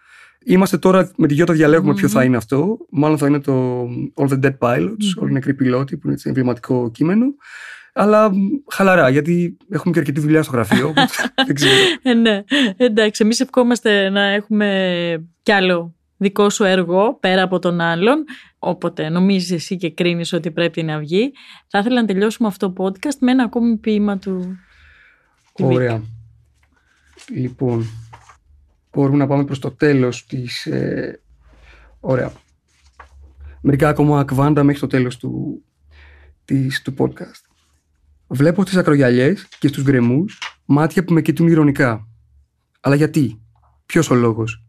Είμαστε 0.46 0.78
τώρα 0.78 1.12
με 1.18 1.28
τη 1.28 1.34
Γιώτα 1.34 1.54
διαλέγουμε 1.54 1.94
ποιο 1.94 2.08
θα 2.08 2.24
είναι 2.24 2.38
αυτό. 2.38 2.78
Μάλλον 2.90 3.18
θα 3.18 3.28
είναι 3.28 3.40
το 3.40 3.84
All 4.16 4.28
the 4.28 4.40
Dead 4.44 4.58
Pilots, 4.58 4.80
mm-hmm. 4.80 5.22
Όλοι 5.22 5.30
οι 5.30 5.34
νεκροί 5.34 5.54
πιλότοι, 5.54 5.98
που 5.98 6.02
είναι 6.04 6.14
έτσι 6.14 6.28
εμβληματικό 6.28 6.92
κείμενο. 6.92 7.26
Αλλά 7.94 8.32
χαλαρά, 8.72 9.10
γιατί 9.10 9.58
έχουμε 9.70 9.94
και 9.94 10.00
αρκετή 10.00 10.20
δουλειά 10.20 10.44
στο 10.44 10.52
γραφείο. 10.52 10.94
δεν 11.48 11.56
ξέρω. 11.56 11.74
Ε, 12.02 12.14
ναι, 12.14 12.44
εντάξει. 12.78 13.24
Εμείς 13.24 13.40
ευχόμαστε 13.40 14.10
να 14.10 14.22
έχουμε 14.22 15.30
κι 15.44 15.52
άλλο 15.52 15.96
δικό 16.18 16.50
σου 16.50 16.64
έργο 16.64 17.18
πέρα 17.20 17.44
από 17.44 17.60
τον 17.60 17.82
άλλον. 17.82 18.24
Όποτε 18.60 19.10
νομίζεις 19.10 19.52
εσύ 19.52 19.78
και 19.78 19.92
κρίνεις 19.92 20.34
ότι 20.34 20.52
πρέπει 20.52 20.84
να 20.84 21.00
βγει. 21.00 21.32
Θα 21.68 21.80
ήθελα 21.80 22.02
να 22.02 22.08
τελειώσουμε 22.08 22.48
αυτό 22.48 22.72
το 22.72 22.84
podcast 22.84 23.18
με 23.20 23.32
ένα 23.32 23.44
ακόμη 23.44 23.78
ποίημα 23.78 24.18
του. 24.18 24.58
Ωραία. 25.52 26.02
Λοιπόν, 27.36 27.86
μπορούμε 29.00 29.18
να 29.18 29.28
πάμε 29.28 29.46
προς 29.46 29.60
το 29.60 29.72
τέλος 29.72 30.26
της... 30.26 30.66
Ε, 30.66 31.22
ωραία. 32.00 32.32
Μερικά 33.62 33.90
ακόμα 33.90 34.20
ακβάντα 34.20 34.64
μέχρι 34.64 34.80
το 34.80 34.88
τέλος 34.88 35.18
του, 35.18 35.64
της, 36.46 36.82
του 36.82 36.94
podcast. 36.98 37.44
Βλέπω 38.28 38.62
στις 38.62 38.78
ακρογιαλιές 38.78 39.48
και 39.60 39.68
στους 39.68 39.84
γκρεμούς 39.84 40.38
μάτια 40.66 41.04
που 41.04 41.14
με 41.14 41.22
κοιτούν 41.22 41.48
ηρωνικά. 41.48 42.08
Αλλά 42.80 42.96
γιατί, 42.96 43.42
ποιος 43.86 44.10
ο 44.10 44.16
λόγος; 44.16 44.64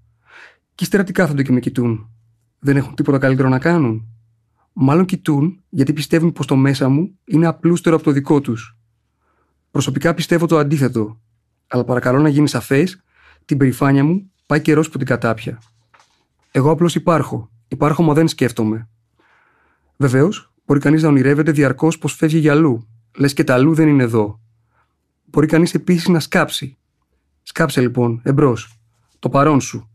Και 0.75 0.85
ύστερα 0.85 1.05
τι 1.05 1.13
κάθονται 1.13 1.43
και 1.43 1.53
με 1.53 1.61
κοιτούν. 1.61 2.11
Δεν 2.59 2.77
έχουν 2.77 2.95
τίποτα 2.95 3.19
καλύτερο 3.19 3.49
να 3.49 3.59
κάνουν. 3.59 4.09
Μάλλον 4.73 5.05
κοιτούν 5.05 5.63
γιατί 5.69 5.93
πιστεύουν 5.93 6.33
πως 6.33 6.47
το 6.47 6.57
μέσα 6.57 6.89
μου 6.89 7.19
είναι 7.25 7.47
απλούστερο 7.47 7.95
από 7.95 8.05
το 8.05 8.11
δικό 8.11 8.41
τους. 8.41 8.79
Προσωπικά 9.71 10.15
πιστεύω 10.15 10.47
το 10.47 10.59
αντίθετο. 10.59 11.21
Αλλά 11.67 11.85
παρακαλώ 11.85 12.19
να 12.19 12.29
γίνεις 12.29 12.51
σαφές 12.51 13.03
την 13.51 13.59
περηφάνεια 13.59 14.05
μου, 14.05 14.31
πάει 14.47 14.61
καιρός 14.61 14.89
που 14.91 14.99
την 14.99 15.07
κατάπια. 15.07 15.63
Εγώ 16.51 16.71
απλώς 16.71 16.95
υπάρχω. 16.95 17.51
Υπάρχω, 17.69 18.03
μα 18.03 18.15
δεν 18.15 18.29
σκέφτομαι. 18.29 18.89
Βεβαίως, 19.97 20.53
μπορεί 20.67 20.81
κανείς 20.81 21.03
να 21.03 21.09
ονειρεύεται 21.09 21.53
διαρκώς 21.53 21.99
πως 21.99 22.15
φεύγει 22.15 22.39
για 22.39 22.53
αλλού. 22.53 22.87
Λες 23.17 23.33
και 23.33 23.45
τα 23.45 23.55
αλλού 23.55 23.75
δεν 23.75 23.89
είναι 23.89 24.03
εδώ. 24.03 24.41
Μπορεί 25.25 25.47
κανείς 25.47 25.75
επίσης 25.75 26.09
να 26.09 26.21
σκάψει. 26.21 26.79
Σκάψε 27.43 27.81
λοιπόν, 27.81 28.21
εμπρός. 28.25 28.79
Το 29.19 29.29
παρόν 29.29 29.61
σου. 29.61 29.91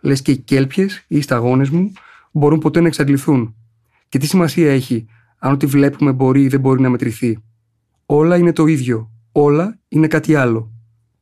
Λες 0.00 0.22
και 0.22 0.30
οι 0.30 0.36
κέλπιες 0.36 1.04
ή 1.08 1.16
οι 1.16 1.20
σταγόνες 1.20 1.70
μου 1.70 1.92
μπορούν 2.30 2.58
ποτέ 2.58 2.80
να 2.80 2.86
εξαντληθούν. 2.86 3.54
Και 4.08 4.18
τι 4.18 4.26
σημασία 4.26 4.72
έχει 4.72 5.06
αν 5.38 5.52
ό,τι 5.52 5.66
βλέπουμε 5.66 6.12
μπορεί 6.12 6.42
ή 6.42 6.48
δεν 6.48 6.60
μπορεί 6.60 6.80
να 6.80 6.88
μετρηθεί. 6.88 7.38
Όλα 8.06 8.36
είναι 8.36 8.52
το 8.52 8.66
ίδιο. 8.66 9.10
Όλα 9.32 9.78
είναι 9.88 10.06
κάτι 10.06 10.34
άλλο. 10.34 10.70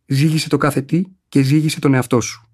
Ζήγησε 0.07 0.49
το 0.49 0.57
κάθε 0.57 0.81
τι 0.81 1.05
και 1.35 1.42
ζήγησε 1.42 1.81
τον 1.81 1.94
εαυτό 1.94 2.20
σου. 2.20 2.49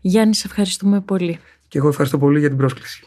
Γιάννη, 0.00 0.34
σε 0.34 0.46
ευχαριστούμε 0.46 1.00
πολύ. 1.00 1.40
Και 1.68 1.78
εγώ 1.78 1.88
ευχαριστώ 1.88 2.18
πολύ 2.18 2.38
για 2.38 2.48
την 2.48 2.56
πρόσκληση. 2.56 3.06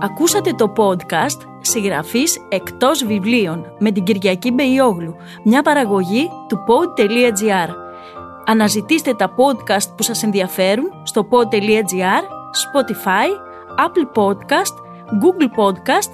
Ακούσατε 0.00 0.52
το 0.52 0.72
podcast 0.76 1.40
«Συγγραφής 1.60 2.36
εκτός 2.48 3.04
βιβλίων» 3.04 3.64
με 3.78 3.92
την 3.92 4.04
Κυριακή 4.04 4.50
Μπεϊόγλου, 4.50 5.16
μια 5.44 5.62
παραγωγή 5.62 6.28
του 6.48 6.58
pod.gr. 6.68 7.68
Αναζητήστε 8.44 9.14
τα 9.14 9.34
podcast 9.34 9.94
που 9.96 10.02
σας 10.02 10.22
ενδιαφέρουν 10.22 10.86
στο 11.02 11.28
pod.gr, 11.30 12.22
Spotify, 12.64 13.28
Apple 13.78 14.22
Podcast, 14.22 14.74
Google 15.22 15.48
Podcast 15.58 16.13